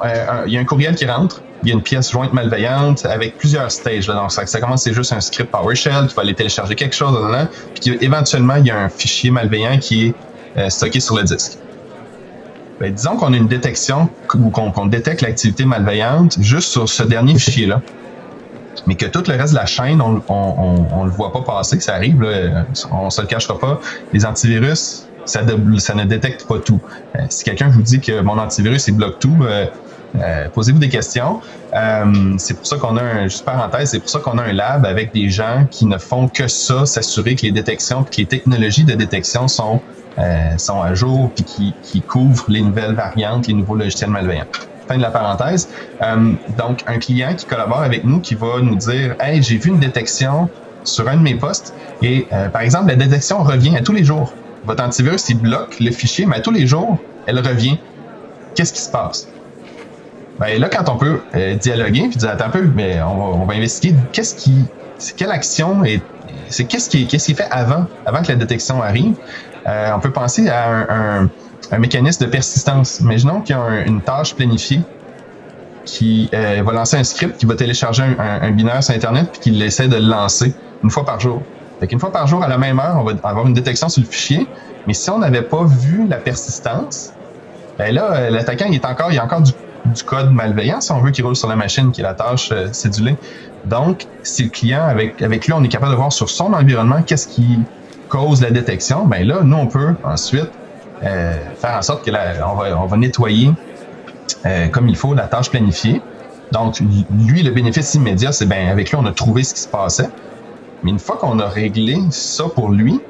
il 0.46 0.52
y 0.52 0.56
a 0.56 0.60
un 0.60 0.64
courriel 0.64 0.94
qui 0.94 1.06
rentre, 1.06 1.42
il 1.62 1.70
y 1.70 1.72
a 1.72 1.74
une 1.74 1.82
pièce 1.82 2.10
jointe 2.10 2.32
malveillante 2.32 3.04
avec 3.06 3.36
plusieurs 3.36 3.70
stages. 3.70 4.06
Donc, 4.06 4.30
ça, 4.30 4.46
ça 4.46 4.60
commence, 4.60 4.82
c'est 4.82 4.94
juste 4.94 5.12
un 5.12 5.20
script 5.20 5.50
PowerShell 5.50 6.06
qui 6.08 6.14
va 6.14 6.22
aller 6.22 6.34
télécharger 6.34 6.74
quelque 6.74 6.94
chose, 6.94 7.30
là, 7.30 7.48
puis 7.74 7.98
éventuellement, 8.00 8.56
il 8.56 8.66
y 8.66 8.70
a 8.70 8.78
un 8.78 8.88
fichier 8.88 9.30
malveillant 9.30 9.78
qui 9.78 10.14
est 10.56 10.70
stocké 10.70 11.00
sur 11.00 11.16
le 11.16 11.24
disque. 11.24 11.58
Ben, 12.80 12.92
disons 12.92 13.16
qu'on 13.16 13.32
a 13.32 13.36
une 13.36 13.48
détection 13.48 14.08
ou 14.34 14.50
qu'on 14.50 14.86
détecte 14.86 15.22
l'activité 15.22 15.64
malveillante 15.64 16.36
juste 16.40 16.70
sur 16.70 16.88
ce 16.88 17.02
dernier 17.02 17.38
fichier-là. 17.38 17.80
Mais 18.86 18.96
que 18.96 19.06
tout 19.06 19.24
le 19.26 19.34
reste 19.34 19.52
de 19.52 19.58
la 19.58 19.66
chaîne, 19.66 20.00
on, 20.02 20.22
on, 20.28 21.04
le 21.04 21.10
voit 21.10 21.32
pas 21.32 21.42
passer, 21.42 21.80
ça 21.80 21.94
arrive, 21.94 22.20
là, 22.20 22.66
on 22.92 23.08
se 23.08 23.20
le 23.22 23.26
cachera 23.26 23.58
pas. 23.58 23.80
Les 24.12 24.26
antivirus, 24.26 25.08
ça, 25.24 25.40
ça 25.78 25.94
ne 25.94 26.04
détecte 26.04 26.46
pas 26.46 26.58
tout. 26.58 26.80
Euh, 27.16 27.20
si 27.30 27.44
quelqu'un 27.44 27.68
vous 27.68 27.82
dit 27.82 28.00
que 28.00 28.20
mon 28.20 28.38
antivirus 28.38 28.86
il 28.86 28.96
bloque 28.96 29.18
tout, 29.18 29.36
euh, 29.40 29.66
euh, 30.20 30.48
posez-vous 30.52 30.78
des 30.78 30.88
questions. 30.88 31.40
c'est 32.38 32.54
pour 32.54 32.66
ça 32.66 32.76
qu'on 32.76 32.96
a 32.96 33.02
un, 33.02 33.22
juste 33.24 33.44
parenthèse, 33.44 33.90
c'est 33.90 34.00
pour 34.00 34.08
ça 34.08 34.20
qu'on 34.20 34.38
a 34.38 34.42
un 34.42 34.52
lab 34.52 34.86
avec 34.86 35.12
des 35.12 35.28
gens 35.28 35.66
qui 35.70 35.86
ne 35.86 35.98
font 35.98 36.28
que 36.28 36.48
ça, 36.48 36.86
s'assurer 36.86 37.34
que 37.34 37.42
les 37.42 37.52
détections, 37.52 38.04
que 38.04 38.16
les 38.18 38.26
technologies 38.26 38.84
de 38.84 38.94
détection 38.94 39.48
sont 39.48 39.80
euh, 40.18 40.56
sont 40.56 40.80
à 40.80 40.94
jour 40.94 41.30
puis 41.34 41.74
qui, 41.82 42.00
couvrent 42.00 42.46
les 42.48 42.62
nouvelles 42.62 42.94
variantes, 42.94 43.48
les 43.48 43.54
nouveaux 43.54 43.74
logiciels 43.74 44.08
malveillants. 44.08 44.46
Fin 44.88 44.96
de 44.96 45.02
la 45.02 45.10
parenthèse. 45.10 45.68
Euh, 46.00 46.32
donc, 46.56 46.84
un 46.86 46.98
client 46.98 47.34
qui 47.36 47.44
collabore 47.44 47.82
avec 47.82 48.04
nous 48.04 48.20
qui 48.20 48.34
va 48.34 48.60
nous 48.62 48.76
dire 48.76 49.14
Hey, 49.20 49.42
j'ai 49.42 49.58
vu 49.58 49.70
une 49.70 49.78
détection 49.78 50.48
sur 50.84 51.06
un 51.08 51.16
de 51.16 51.22
mes 51.22 51.34
postes 51.34 51.74
et 52.00 52.26
euh, 52.32 52.48
par 52.48 52.62
exemple, 52.62 52.88
la 52.88 52.96
détection 52.96 53.42
revient 53.42 53.76
à 53.76 53.82
tous 53.82 53.92
les 53.92 54.04
jours. 54.04 54.32
Votre 54.64 54.84
antivirus, 54.84 55.28
il 55.28 55.38
bloque 55.38 55.78
le 55.80 55.90
fichier, 55.90 56.24
mais 56.24 56.36
à 56.36 56.40
tous 56.40 56.50
les 56.50 56.66
jours, 56.66 56.98
elle 57.26 57.40
revient. 57.40 57.78
Qu'est-ce 58.54 58.72
qui 58.72 58.80
se 58.80 58.90
passe? 58.90 59.28
Ben, 60.38 60.60
là, 60.60 60.68
quand 60.68 60.88
on 60.92 60.96
peut 60.96 61.20
dialoguer 61.60 62.08
puis 62.08 62.16
dire 62.16 62.30
Attends 62.30 62.46
un 62.46 62.50
peu, 62.50 62.62
mais 62.74 63.00
on 63.02 63.16
va, 63.16 63.24
on 63.38 63.44
va 63.46 63.54
investiguer 63.54 63.96
qu'est-ce 64.12 64.34
qui. 64.34 64.64
C'est 64.98 65.14
quelle 65.14 65.30
action 65.30 65.84
et 65.84 66.00
c'est 66.48 66.64
qu'est-ce 66.64 66.88
qui, 66.88 67.06
qu'est-ce 67.06 67.26
qui 67.26 67.32
est 67.32 67.34
fait 67.34 67.48
avant, 67.50 67.86
avant 68.04 68.22
que 68.22 68.28
la 68.28 68.36
détection 68.36 68.82
arrive. 68.82 69.14
Euh, 69.66 69.90
on 69.94 70.00
peut 70.00 70.12
penser 70.12 70.48
à 70.48 71.28
un, 71.72 71.78
mécanisme 71.78 72.24
de 72.24 72.30
persistance. 72.30 73.00
Imaginons 73.00 73.40
qu'il 73.40 73.56
y 73.56 73.58
a 73.58 73.84
une 73.86 74.00
tâche 74.00 74.34
planifiée 74.34 74.80
qui 75.84 76.28
euh, 76.34 76.62
va 76.64 76.72
lancer 76.72 76.96
un 76.96 77.04
script 77.04 77.38
qui 77.38 77.46
va 77.46 77.54
télécharger 77.54 78.04
un, 78.18 78.50
binaire 78.52 78.82
sur 78.82 78.94
Internet 78.94 79.28
puis 79.32 79.40
qui 79.52 79.62
essaie 79.62 79.88
de 79.88 79.96
le 79.96 80.08
lancer 80.08 80.54
une 80.82 80.90
fois 80.90 81.04
par 81.04 81.20
jour. 81.20 81.42
Fait 81.80 81.86
qu'une 81.86 82.00
fois 82.00 82.12
par 82.12 82.26
jour, 82.26 82.42
à 82.42 82.48
la 82.48 82.58
même 82.58 82.78
heure, 82.78 82.96
on 82.98 83.04
va 83.04 83.12
avoir 83.22 83.46
une 83.46 83.54
détection 83.54 83.88
sur 83.88 84.02
le 84.02 84.08
fichier. 84.08 84.46
Mais 84.86 84.94
si 84.94 85.10
on 85.10 85.18
n'avait 85.18 85.42
pas 85.42 85.64
vu 85.64 86.06
la 86.06 86.16
persistance, 86.16 87.12
ben 87.78 87.92
là, 87.92 88.12
euh, 88.12 88.30
l'attaquant, 88.30 88.66
il 88.68 88.76
est 88.76 88.84
encore, 88.84 89.10
il 89.10 89.16
y 89.16 89.18
a 89.18 89.24
encore 89.24 89.42
du, 89.42 89.52
code 90.04 90.32
malveillant, 90.32 90.80
si 90.80 90.92
on 90.92 91.00
veut, 91.00 91.10
qui 91.10 91.22
roule 91.22 91.36
sur 91.36 91.48
la 91.48 91.56
machine, 91.56 91.92
qui 91.92 92.00
est 92.00 92.04
la 92.04 92.14
tâche 92.14 92.52
cédulée. 92.72 93.16
Donc, 93.64 94.06
si 94.22 94.44
le 94.44 94.50
client, 94.50 94.84
avec, 94.84 95.20
avec 95.22 95.46
lui, 95.46 95.52
on 95.52 95.62
est 95.62 95.68
capable 95.68 95.92
de 95.92 95.96
voir 95.96 96.12
sur 96.12 96.30
son 96.30 96.52
environnement 96.52 97.02
qu'est-ce 97.02 97.26
qui, 97.26 97.58
cause 98.08 98.42
la 98.42 98.50
détection, 98.50 99.06
ben 99.06 99.26
là, 99.26 99.40
nous, 99.42 99.56
on 99.56 99.66
peut 99.66 99.94
ensuite 100.04 100.50
euh, 101.02 101.36
faire 101.56 101.76
en 101.76 101.82
sorte 101.82 102.04
que 102.04 102.10
on, 102.10 102.54
va, 102.54 102.80
on 102.80 102.86
va 102.86 102.96
nettoyer 102.96 103.50
euh, 104.44 104.68
comme 104.68 104.88
il 104.88 104.96
faut 104.96 105.14
la 105.14 105.26
tâche 105.26 105.50
planifiée. 105.50 106.00
Donc, 106.52 106.80
lui, 106.80 107.42
le 107.42 107.50
bénéfice 107.50 107.94
immédiat, 107.94 108.32
c'est 108.32 108.46
ben 108.46 108.68
avec 108.68 108.90
lui, 108.90 108.98
on 109.00 109.06
a 109.06 109.12
trouvé 109.12 109.42
ce 109.42 109.54
qui 109.54 109.60
se 109.60 109.68
passait. 109.68 110.08
Mais 110.82 110.90
une 110.90 110.98
fois 110.98 111.16
qu'on 111.16 111.38
a 111.40 111.48
réglé 111.48 111.98
ça 112.10 112.44
pour 112.54 112.70
lui, 112.70 113.00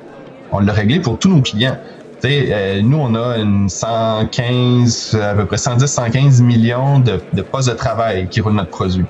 on 0.51 0.61
l'a 0.61 0.73
réglé 0.73 1.01
pour 1.01 1.19
tous 1.19 1.29
nos 1.29 1.43
clients. 1.43 1.77
Euh, 2.24 2.81
nous, 2.83 2.98
on 2.98 3.14
a 3.14 3.37
une 3.37 3.68
115, 3.68 5.18
à 5.20 5.35
peu 5.35 5.46
près 5.46 5.59
110, 5.59 5.87
115 5.87 6.40
millions 6.40 6.98
de, 6.98 7.20
postes 7.42 7.68
de 7.68 7.74
travail 7.74 8.29
qui 8.29 8.40
roulent 8.40 8.55
notre 8.55 8.70
produit. 8.70 9.05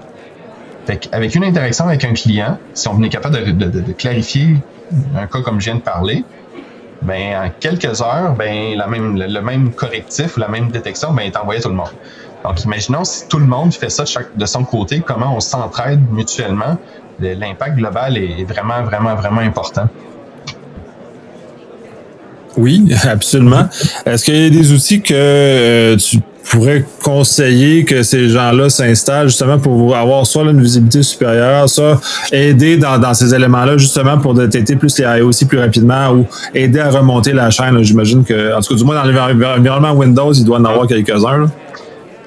Avec 1.13 1.35
une 1.35 1.45
interaction 1.45 1.89
avec 1.89 2.05
un 2.05 2.13
client, 2.13 2.59
si 2.75 2.89
on 2.89 3.03
est 3.03 3.09
capable 3.09 3.57
de, 3.57 3.93
clarifier 3.93 4.57
un 5.17 5.27
cas 5.27 5.41
comme 5.41 5.61
je 5.61 5.67
viens 5.67 5.77
de 5.77 5.81
parler, 5.81 6.25
ben, 7.03 7.47
en 7.47 7.51
quelques 7.59 8.01
heures, 8.03 8.35
ben, 8.37 8.79
le, 8.79 9.41
même 9.41 9.73
correctif, 9.73 10.37
la 10.37 10.49
même 10.49 10.71
détection 10.71 11.13
ben, 11.13 11.23
est 11.23 11.37
envoyé 11.37 11.61
à 11.61 11.63
tout 11.63 11.69
le 11.69 11.75
monde. 11.75 11.91
Donc, 12.45 12.63
imaginons 12.65 13.05
si 13.05 13.27
tout 13.29 13.39
le 13.39 13.47
monde 13.47 13.75
fait 13.75 13.91
ça 13.91 14.05
de, 14.35 14.47
son 14.47 14.65
côté, 14.65 15.01
comment 15.01 15.35
on 15.35 15.41
s'entraide 15.41 16.01
mutuellement. 16.13 16.79
L'impact 17.19 17.77
global 17.77 18.19
est 18.19 18.45
vraiment, 18.45 18.83
vraiment, 18.83 19.15
vraiment 19.15 19.41
important. 19.41 19.89
Oui, 22.57 22.85
absolument. 23.09 23.69
Est-ce 24.05 24.25
qu'il 24.25 24.37
y 24.37 24.47
a 24.47 24.51
des 24.51 24.73
outils 24.73 25.03
que 25.03 25.15
euh, 25.15 25.97
tu 25.97 26.19
pourrais 26.49 26.85
conseiller 27.03 27.85
que 27.85 28.03
ces 28.03 28.29
gens-là 28.29 28.71
s'installent 28.71 29.29
justement 29.29 29.59
pour 29.59 29.97
avoir 29.97 30.27
soit 30.27 30.45
une 30.45 30.63
visibilité 30.63 31.03
supérieure, 31.03 31.69
soit 31.69 32.01
aider 32.31 32.77
dans, 32.77 33.15
ces 33.15 33.35
éléments-là 33.35 33.77
justement 33.79 34.19
pour 34.19 34.35
détecter 34.35 34.77
plus 34.77 34.97
les 34.99 35.05
IOC 35.05 35.49
plus 35.49 35.59
rapidement 35.59 36.13
ou 36.13 36.27
aider 36.55 36.79
à 36.79 36.91
remonter 36.91 37.33
la 37.33 37.51
chaîne? 37.51 37.83
J'imagine 37.83 38.25
que, 38.25 38.55
en 38.55 38.61
tout 38.61 38.75
cas, 38.75 38.79
du 38.79 38.85
moins 38.85 38.95
dans 38.95 39.29
l'environnement 39.29 39.93
Windows, 39.93 40.33
il 40.33 40.45
doit 40.45 40.59
en 40.59 40.65
avoir 40.65 40.87
quelques-uns. 40.87 41.51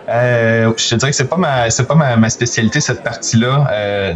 Euh, 0.09 0.71
je 0.75 0.89
te 0.89 0.95
dirais 0.95 1.11
que 1.11 1.17
c'est 1.17 1.29
pas 1.29 1.37
ma 1.37 1.69
c'est 1.69 1.87
pas 1.87 1.95
ma, 1.95 2.29
spécialité 2.29 2.81
cette 2.81 3.03
partie-là. 3.03 3.67
Euh, 3.71 4.13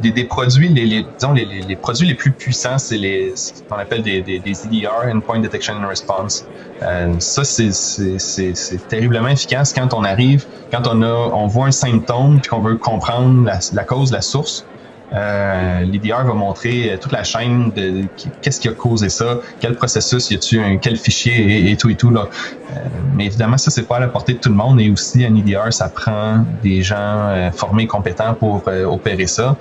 des, 0.00 0.24
produits, 0.24 0.68
les, 0.68 1.04
disons, 1.18 1.32
les, 1.32 1.44
les, 1.44 1.76
produits 1.76 2.08
les 2.08 2.14
plus 2.14 2.32
puissants, 2.32 2.78
c'est 2.78 2.96
les, 2.96 3.32
ce 3.36 3.52
qu'on 3.68 3.76
appelle 3.76 4.02
des, 4.02 4.22
des, 4.22 4.38
des 4.38 4.66
EDR, 4.66 5.12
Endpoint 5.12 5.40
Detection 5.40 5.74
and 5.74 5.88
Response. 5.88 6.46
Euh, 6.82 7.14
ça, 7.18 7.44
c'est 7.44 8.88
terriblement 8.88 9.28
efficace 9.28 9.72
quand 9.72 9.92
on 9.94 10.04
arrive, 10.04 10.46
quand 10.72 10.86
on 10.86 11.02
a, 11.02 11.12
on 11.12 11.46
voit 11.46 11.66
un 11.66 11.72
symptôme 11.72 12.40
puis 12.40 12.50
qu'on 12.50 12.60
veut 12.60 12.76
comprendre 12.76 13.44
la, 13.44 13.58
la 13.72 13.84
cause, 13.84 14.12
la 14.12 14.22
source. 14.22 14.64
Euh, 15.12 15.80
L'IDR 15.80 16.24
va 16.24 16.34
montrer 16.34 16.92
euh, 16.92 16.96
toute 16.96 17.12
la 17.12 17.24
chaîne 17.24 17.72
de 17.74 18.04
qu'est-ce 18.42 18.60
qui 18.60 18.68
a 18.68 18.72
causé 18.72 19.08
ça, 19.08 19.38
quel 19.58 19.74
processus 19.74 20.30
y 20.30 20.36
a-tu, 20.36 20.60
quel 20.80 20.96
fichier 20.96 21.70
et, 21.70 21.76
tout 21.76 21.90
et 21.90 21.96
tout 21.96 22.10
là. 22.10 22.28
Euh, 22.70 22.78
mais 23.16 23.26
évidemment, 23.26 23.58
ça 23.58 23.70
c'est 23.70 23.82
pas 23.82 23.96
à 23.96 24.00
la 24.00 24.08
portée 24.08 24.34
de 24.34 24.38
tout 24.38 24.50
le 24.50 24.54
monde 24.54 24.80
et 24.80 24.88
aussi 24.90 25.24
un 25.24 25.34
IDR, 25.34 25.72
ça 25.72 25.88
prend 25.88 26.44
des 26.62 26.82
gens 26.82 26.96
euh, 26.96 27.50
formés, 27.50 27.86
compétents 27.86 28.34
pour 28.34 28.62
opérer 28.86 29.26
ça. 29.26 29.56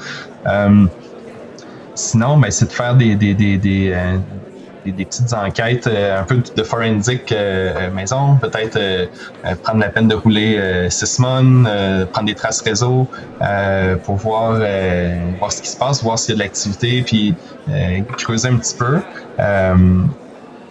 Sinon, 1.96 2.38
ben, 2.38 2.52
c'est 2.52 2.66
de 2.66 2.72
faire 2.72 2.96
des, 2.96 3.16
des, 3.16 3.34
des, 3.34 3.58
des 3.58 3.94
des, 4.86 5.06
petites 5.06 5.34
enquêtes, 5.34 5.88
euh, 5.88 6.22
un 6.22 6.24
peu 6.24 6.42
de 6.56 6.64
forensic 6.64 7.32
euh, 7.32 7.74
euh, 7.76 7.92
maison, 7.92 8.38
peut-être 8.38 8.80
prendre 9.64 9.80
la 9.80 9.90
peine 9.90 10.08
de 10.08 10.16
rouler 10.16 10.88
Sysmon, 10.90 11.66
prendre 12.12 12.28
des 12.28 12.36
traces 12.36 12.62
réseau 12.62 13.08
pour 14.04 14.16
voir, 14.16 14.60
voir 15.40 15.52
ce 15.52 15.62
qui 15.62 15.70
se 15.70 15.78
passe, 15.78 16.04
voir 16.04 16.20
s'il 16.20 16.32
y 16.32 16.34
a 16.34 16.36
de 16.36 16.44
l'activité, 16.44 17.02
puis 17.02 17.36
creuser 18.18 18.50
un 18.50 18.58
petit 18.58 18.76
peu. 18.76 19.00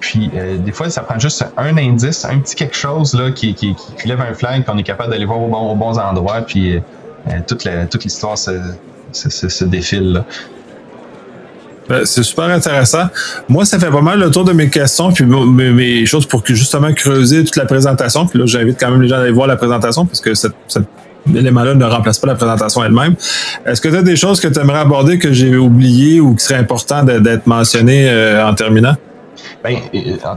Puis 0.00 0.30
des 0.58 0.72
fois, 0.72 0.90
ça 0.90 1.02
prend 1.02 1.18
juste 1.18 1.44
un 1.56 1.76
indice, 1.76 2.24
un 2.24 2.38
petit 2.38 2.54
quelque 2.54 2.76
chose 2.76 3.14
là 3.14 3.30
qui, 3.32 3.54
qui, 3.54 3.74
lève 4.04 4.20
un 4.20 4.34
flag, 4.34 4.64
qu'on 4.64 4.78
est 4.78 4.82
capable 4.82 5.10
d'aller 5.10 5.26
voir 5.26 5.40
au 5.40 5.74
bons 5.74 5.98
endroits, 5.98 6.42
puis 6.42 6.80
toute 7.46 8.04
l'histoire 8.04 8.38
se, 8.38 8.52
se, 9.18 9.48
se, 9.48 9.64
défile. 9.64 10.12
Là. 10.12 10.24
Ben, 11.88 12.04
c'est 12.04 12.22
super 12.22 12.44
intéressant. 12.44 13.04
Moi, 13.48 13.64
ça 13.64 13.78
fait 13.78 13.90
pas 13.90 14.02
mal 14.02 14.18
le 14.18 14.30
tour 14.30 14.44
de 14.44 14.52
mes 14.52 14.68
questions, 14.68 15.10
puis 15.10 15.24
mes, 15.24 16.04
choses 16.04 16.26
pour 16.26 16.42
que 16.42 16.54
justement 16.54 16.92
creuser 16.92 17.44
toute 17.44 17.56
la 17.56 17.64
présentation. 17.64 18.26
Puis 18.26 18.38
là, 18.38 18.46
j'invite 18.46 18.78
quand 18.78 18.90
même 18.90 19.00
les 19.00 19.08
gens 19.08 19.16
à 19.16 19.20
aller 19.20 19.30
voir 19.30 19.46
la 19.46 19.56
présentation 19.56 20.04
parce 20.04 20.20
que 20.20 20.34
cet 20.34 20.52
élément-là 21.34 21.74
ne 21.74 21.84
remplace 21.84 22.18
pas 22.18 22.26
la 22.26 22.34
présentation 22.34 22.84
elle-même. 22.84 23.14
Est-ce 23.64 23.80
que 23.80 23.88
tu 23.88 23.96
as 23.96 24.02
des 24.02 24.16
choses 24.16 24.40
que 24.40 24.48
tu 24.48 24.60
aimerais 24.60 24.80
aborder 24.80 25.18
que 25.18 25.32
j'ai 25.32 25.56
oubliées 25.56 26.20
ou 26.20 26.34
qui 26.34 26.44
seraient 26.44 26.60
importantes 26.60 27.06
d'être 27.06 27.46
mentionnées 27.46 28.08
euh, 28.08 28.46
en 28.46 28.54
terminant? 28.54 28.94
Bien, 29.64 29.78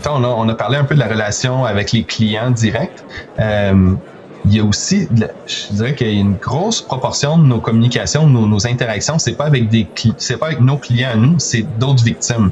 on 0.10 0.24
a, 0.24 0.28
on 0.28 0.50
a 0.50 0.56
parlé 0.56 0.78
un 0.78 0.84
peu 0.84 0.96
de 0.96 1.00
la 1.00 1.08
relation 1.08 1.66
avec 1.66 1.92
les 1.92 2.04
clients 2.04 2.52
directs. 2.52 3.04
Euh, 3.40 3.94
il 4.44 4.56
y 4.56 4.60
a 4.60 4.64
aussi, 4.64 5.08
je 5.46 5.74
dirais 5.74 5.96
qu'il 5.96 6.08
y 6.08 6.18
a 6.18 6.20
une 6.20 6.36
grosse 6.36 6.82
proportion 6.82 7.38
de 7.38 7.46
nos 7.46 7.62
communications, 7.62 8.28
de 8.28 8.32
nos, 8.32 8.68
interactions, 8.68 9.20
c'est 9.20 9.36
pas 9.36 9.46
avec 9.46 9.70
des, 9.70 9.88
c'est 10.18 10.38
pas 10.38 10.48
avec 10.48 10.62
nos 10.62 10.78
clients 10.78 11.12
à 11.14 11.16
nous, 11.16 11.40
c'est 11.40 11.64
d'autres 11.78 12.04
victimes. 12.04 12.52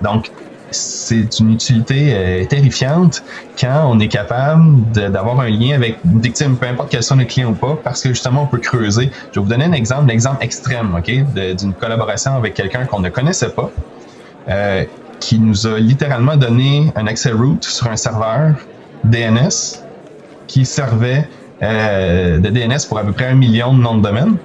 Donc, 0.00 0.32
c'est 0.72 1.38
une 1.38 1.52
utilité 1.52 2.14
euh, 2.14 2.44
terrifiante 2.46 3.22
quand 3.58 3.86
on 3.88 4.00
est 4.00 4.08
capable 4.08 4.90
d'avoir 4.90 5.38
un 5.40 5.50
lien 5.50 5.74
avec 5.74 5.98
une 6.04 6.20
victime, 6.20 6.56
peu 6.56 6.66
importe 6.66 6.90
quel 6.90 7.02
soit 7.02 7.16
notre 7.16 7.30
client 7.30 7.50
ou 7.50 7.54
pas, 7.54 7.76
parce 7.84 8.02
que 8.02 8.08
justement, 8.08 8.44
on 8.44 8.46
peut 8.46 8.58
creuser. 8.58 9.10
Je 9.32 9.38
vais 9.38 9.44
vous 9.44 9.50
donner 9.50 9.66
un 9.66 9.72
exemple, 9.72 10.08
l'exemple 10.08 10.42
extrême, 10.42 10.94
OK, 10.94 11.10
d'une 11.56 11.74
collaboration 11.74 12.34
avec 12.34 12.54
quelqu'un 12.54 12.86
qu'on 12.86 13.00
ne 13.00 13.10
connaissait 13.10 13.50
pas, 13.50 13.70
euh, 14.48 14.84
qui 15.20 15.38
nous 15.38 15.66
a 15.66 15.78
littéralement 15.78 16.36
donné 16.36 16.90
un 16.96 17.06
accès 17.06 17.30
root 17.30 17.58
sur 17.60 17.88
un 17.88 17.96
serveur 17.96 18.56
DNS 19.04 19.82
qui 20.52 20.66
servait 20.66 21.26
euh, 21.62 22.38
de 22.38 22.50
DNS 22.50 22.86
pour 22.86 22.98
à 22.98 23.04
peu 23.04 23.12
près 23.12 23.28
un 23.28 23.34
million 23.34 23.72
de 23.72 23.80
noms 23.80 23.96
de 23.96 24.02
domaine. 24.02 24.36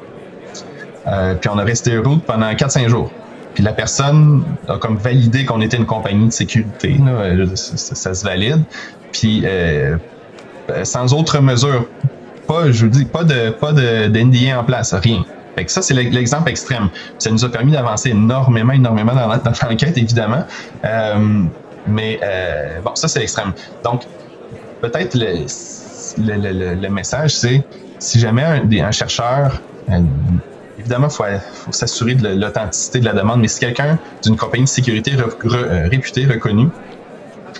Euh, 1.06 1.36
puis 1.36 1.50
on 1.54 1.58
a 1.58 1.63
resté 1.63 1.98
route 1.98 2.24
pendant 2.24 2.50
4-5 2.50 2.88
jours. 2.88 3.12
Puis 3.54 3.62
la 3.62 3.74
personne 3.74 4.43
a 4.70 4.78
comme 4.78 4.96
validé 4.96 5.43
qu'on 5.43 5.60
était 5.60 5.76
une 5.76 5.86
compagnie 5.86 6.28
de 6.28 6.32
sécurité, 6.32 6.96
là, 7.04 7.46
ça, 7.56 8.13
se 8.13 8.24
valide. 8.24 8.63
Puis 9.12 9.41
euh, 9.43 9.98
sans 10.84 11.13
autre 11.13 11.41
mesure, 11.41 11.88
pas, 12.48 12.72
je 12.72 12.86
vous 12.86 12.91
dis, 12.91 13.04
pas 13.04 13.26
de 13.26 13.50
pas 13.50 13.74
de 13.74 14.08
d'NDA 14.08 14.58
en 14.58 14.63
place, 14.63 14.93
rien. 14.93 15.26
Fait 15.56 15.65
que 15.65 15.72
ça, 15.72 15.82
c'est 15.82 15.96
l'exemple 15.96 16.50
extrême. 16.50 16.89
Ça 17.20 17.32
nous 17.32 17.43
a 17.43 17.50
permis 17.50 17.74
d'avancer 17.74 18.12
énormément, 18.12 18.72
énormément 18.72 19.13
dans 19.13 19.52
l'enquête, 19.70 19.98
évidemment. 19.98 20.46
Euh, 20.86 21.43
mais 21.86 22.20
euh, 22.24 22.80
bon, 22.82 22.96
ça, 22.96 23.10
c'est 23.10 23.20
l'extrême. 23.20 23.52
Donc, 23.84 24.04
peut-être 24.82 25.15
le, 25.15 25.48
le, 26.17 26.89
message, 26.89 27.36
c'est 27.36 27.63
si 27.99 28.19
jamais 28.19 28.43
un, 28.43 28.91
chercheur, 28.91 29.62
euh, 29.89 29.99
évidemment, 30.80 31.08
il 31.08 31.39
faut, 31.53 31.71
s'assurer 31.71 32.15
de 32.15 32.27
l'authenticité 32.27 32.99
de 32.99 33.06
la 33.06 33.13
demande, 33.13 33.41
mais 33.41 33.47
si 33.47 33.60
quelqu'un 33.60 33.97
d'une 34.23 34.38
compagnie 34.38 34.65
de 34.65 34.69
sécurité 34.69 35.13
euh, 35.15 35.88
réputée, 35.89 36.25
reconnue, 36.25 36.69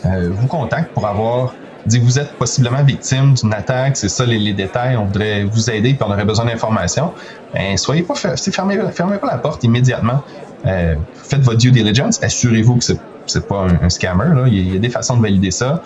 euh, 0.06 0.30
vous 0.32 0.48
contacte 0.48 0.94
pour 0.94 1.08
avoir 1.08 1.54
dit 1.86 2.00
vous 2.00 2.20
êtes 2.20 2.34
possiblement 2.34 2.84
victime 2.84 3.34
d'une 3.34 3.54
attaque, 3.54 3.96
c'est 3.96 4.10
ça 4.10 4.26
les, 4.26 4.54
détails, 4.54 4.98
on 4.98 5.06
voudrait 5.06 5.46
vous 5.46 5.70
aider 5.70 5.94
puis 5.94 6.06
on 6.06 6.12
aurait 6.12 6.26
besoin 6.26 6.46
d'informations, 6.46 7.14
ben, 7.54 7.78
soyez 7.78 8.04
pas 8.04 8.14
fermez, 8.16 8.78
pas 9.18 9.28
la 9.28 9.38
porte 9.38 9.64
immédiatement. 9.64 10.22
faites 10.66 11.42
votre 11.42 11.58
due 11.58 11.72
diligence, 11.72 12.22
assurez-vous 12.22 12.76
que 12.76 12.84
c'est 12.84 13.00
c'est 13.28 13.48
pas 13.48 13.68
un, 13.82 13.90
scammer. 13.90 14.48
Il, 14.48 14.74
y 14.74 14.76
a, 14.76 14.80
des 14.80 14.90
façons 14.90 15.18
de 15.18 15.22
valider 15.22 15.52
ça. 15.52 15.82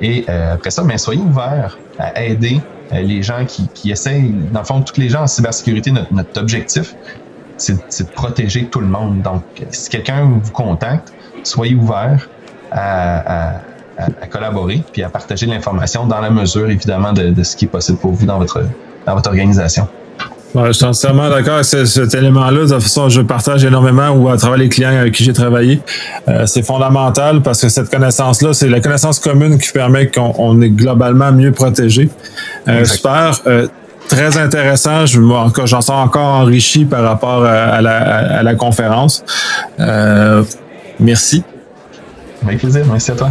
Et 0.00 0.24
euh, 0.28 0.54
après 0.54 0.70
ça, 0.70 0.82
ben, 0.82 0.98
soyez 0.98 1.20
ouverts 1.20 1.80
à 1.98 2.22
aider 2.22 2.60
euh, 2.92 3.00
les 3.00 3.22
gens 3.22 3.44
qui, 3.46 3.68
qui 3.70 3.90
essayent, 3.90 4.32
dans 4.32 4.60
le 4.60 4.66
fond, 4.66 4.82
tous 4.82 5.00
les 5.00 5.08
gens 5.08 5.22
en 5.22 5.26
cybersécurité, 5.26 5.90
notre, 5.90 6.12
notre 6.12 6.40
objectif, 6.40 6.96
c'est 7.56 7.74
de 7.74 8.10
protéger 8.12 8.68
tout 8.68 8.80
le 8.80 8.86
monde. 8.86 9.22
Donc, 9.22 9.44
si 9.70 9.88
quelqu'un 9.88 10.24
vous 10.24 10.52
contacte, 10.52 11.14
soyez 11.42 11.74
ouverts 11.74 12.30
à, 12.70 13.54
à, 13.56 13.62
à, 13.96 14.26
collaborer 14.28 14.84
puis 14.92 15.02
à 15.02 15.08
partager 15.08 15.46
l'information 15.46 16.06
dans 16.06 16.20
la 16.20 16.30
mesure, 16.30 16.68
évidemment, 16.68 17.14
de, 17.14 17.30
de, 17.30 17.42
ce 17.42 17.56
qui 17.56 17.64
est 17.64 17.68
possible 17.68 17.98
pour 17.98 18.12
vous 18.12 18.26
dans 18.26 18.38
votre, 18.38 18.68
dans 19.06 19.14
votre 19.14 19.30
organisation 19.30 19.88
je 20.64 20.72
suis 20.72 20.84
entièrement 20.84 21.28
d'accord 21.28 21.54
avec 21.54 21.66
cet 21.66 22.14
élément-là. 22.14 22.62
De 22.62 22.66
toute 22.66 22.82
façon, 22.82 23.08
je 23.08 23.20
partage 23.20 23.64
énormément 23.64 24.10
ou 24.10 24.28
à 24.28 24.36
travers 24.36 24.58
les 24.58 24.68
clients 24.68 24.96
avec 24.96 25.14
qui 25.14 25.24
j'ai 25.24 25.32
travaillé. 25.32 25.80
Euh, 26.28 26.46
c'est 26.46 26.62
fondamental 26.62 27.42
parce 27.42 27.60
que 27.60 27.68
cette 27.68 27.90
connaissance-là, 27.90 28.52
c'est 28.52 28.68
la 28.68 28.80
connaissance 28.80 29.18
commune 29.18 29.58
qui 29.58 29.72
permet 29.72 30.08
qu'on 30.08 30.60
est 30.62 30.70
globalement 30.70 31.32
mieux 31.32 31.52
protégé. 31.52 32.08
Euh, 32.68 32.84
super. 32.84 33.40
Euh, 33.46 33.66
très 34.08 34.38
intéressant. 34.38 35.06
Je, 35.06 35.20
j'en 35.64 35.80
sors 35.80 35.98
encore 35.98 36.40
enrichi 36.40 36.84
par 36.84 37.02
rapport 37.02 37.44
à, 37.44 37.82
la, 37.82 37.96
à 38.38 38.42
la, 38.42 38.54
conférence. 38.54 39.24
merci. 40.98 41.42
Avec 42.44 42.60
plaisir. 42.60 42.84
Merci 42.88 43.10
à 43.10 43.14
toi. 43.14 43.30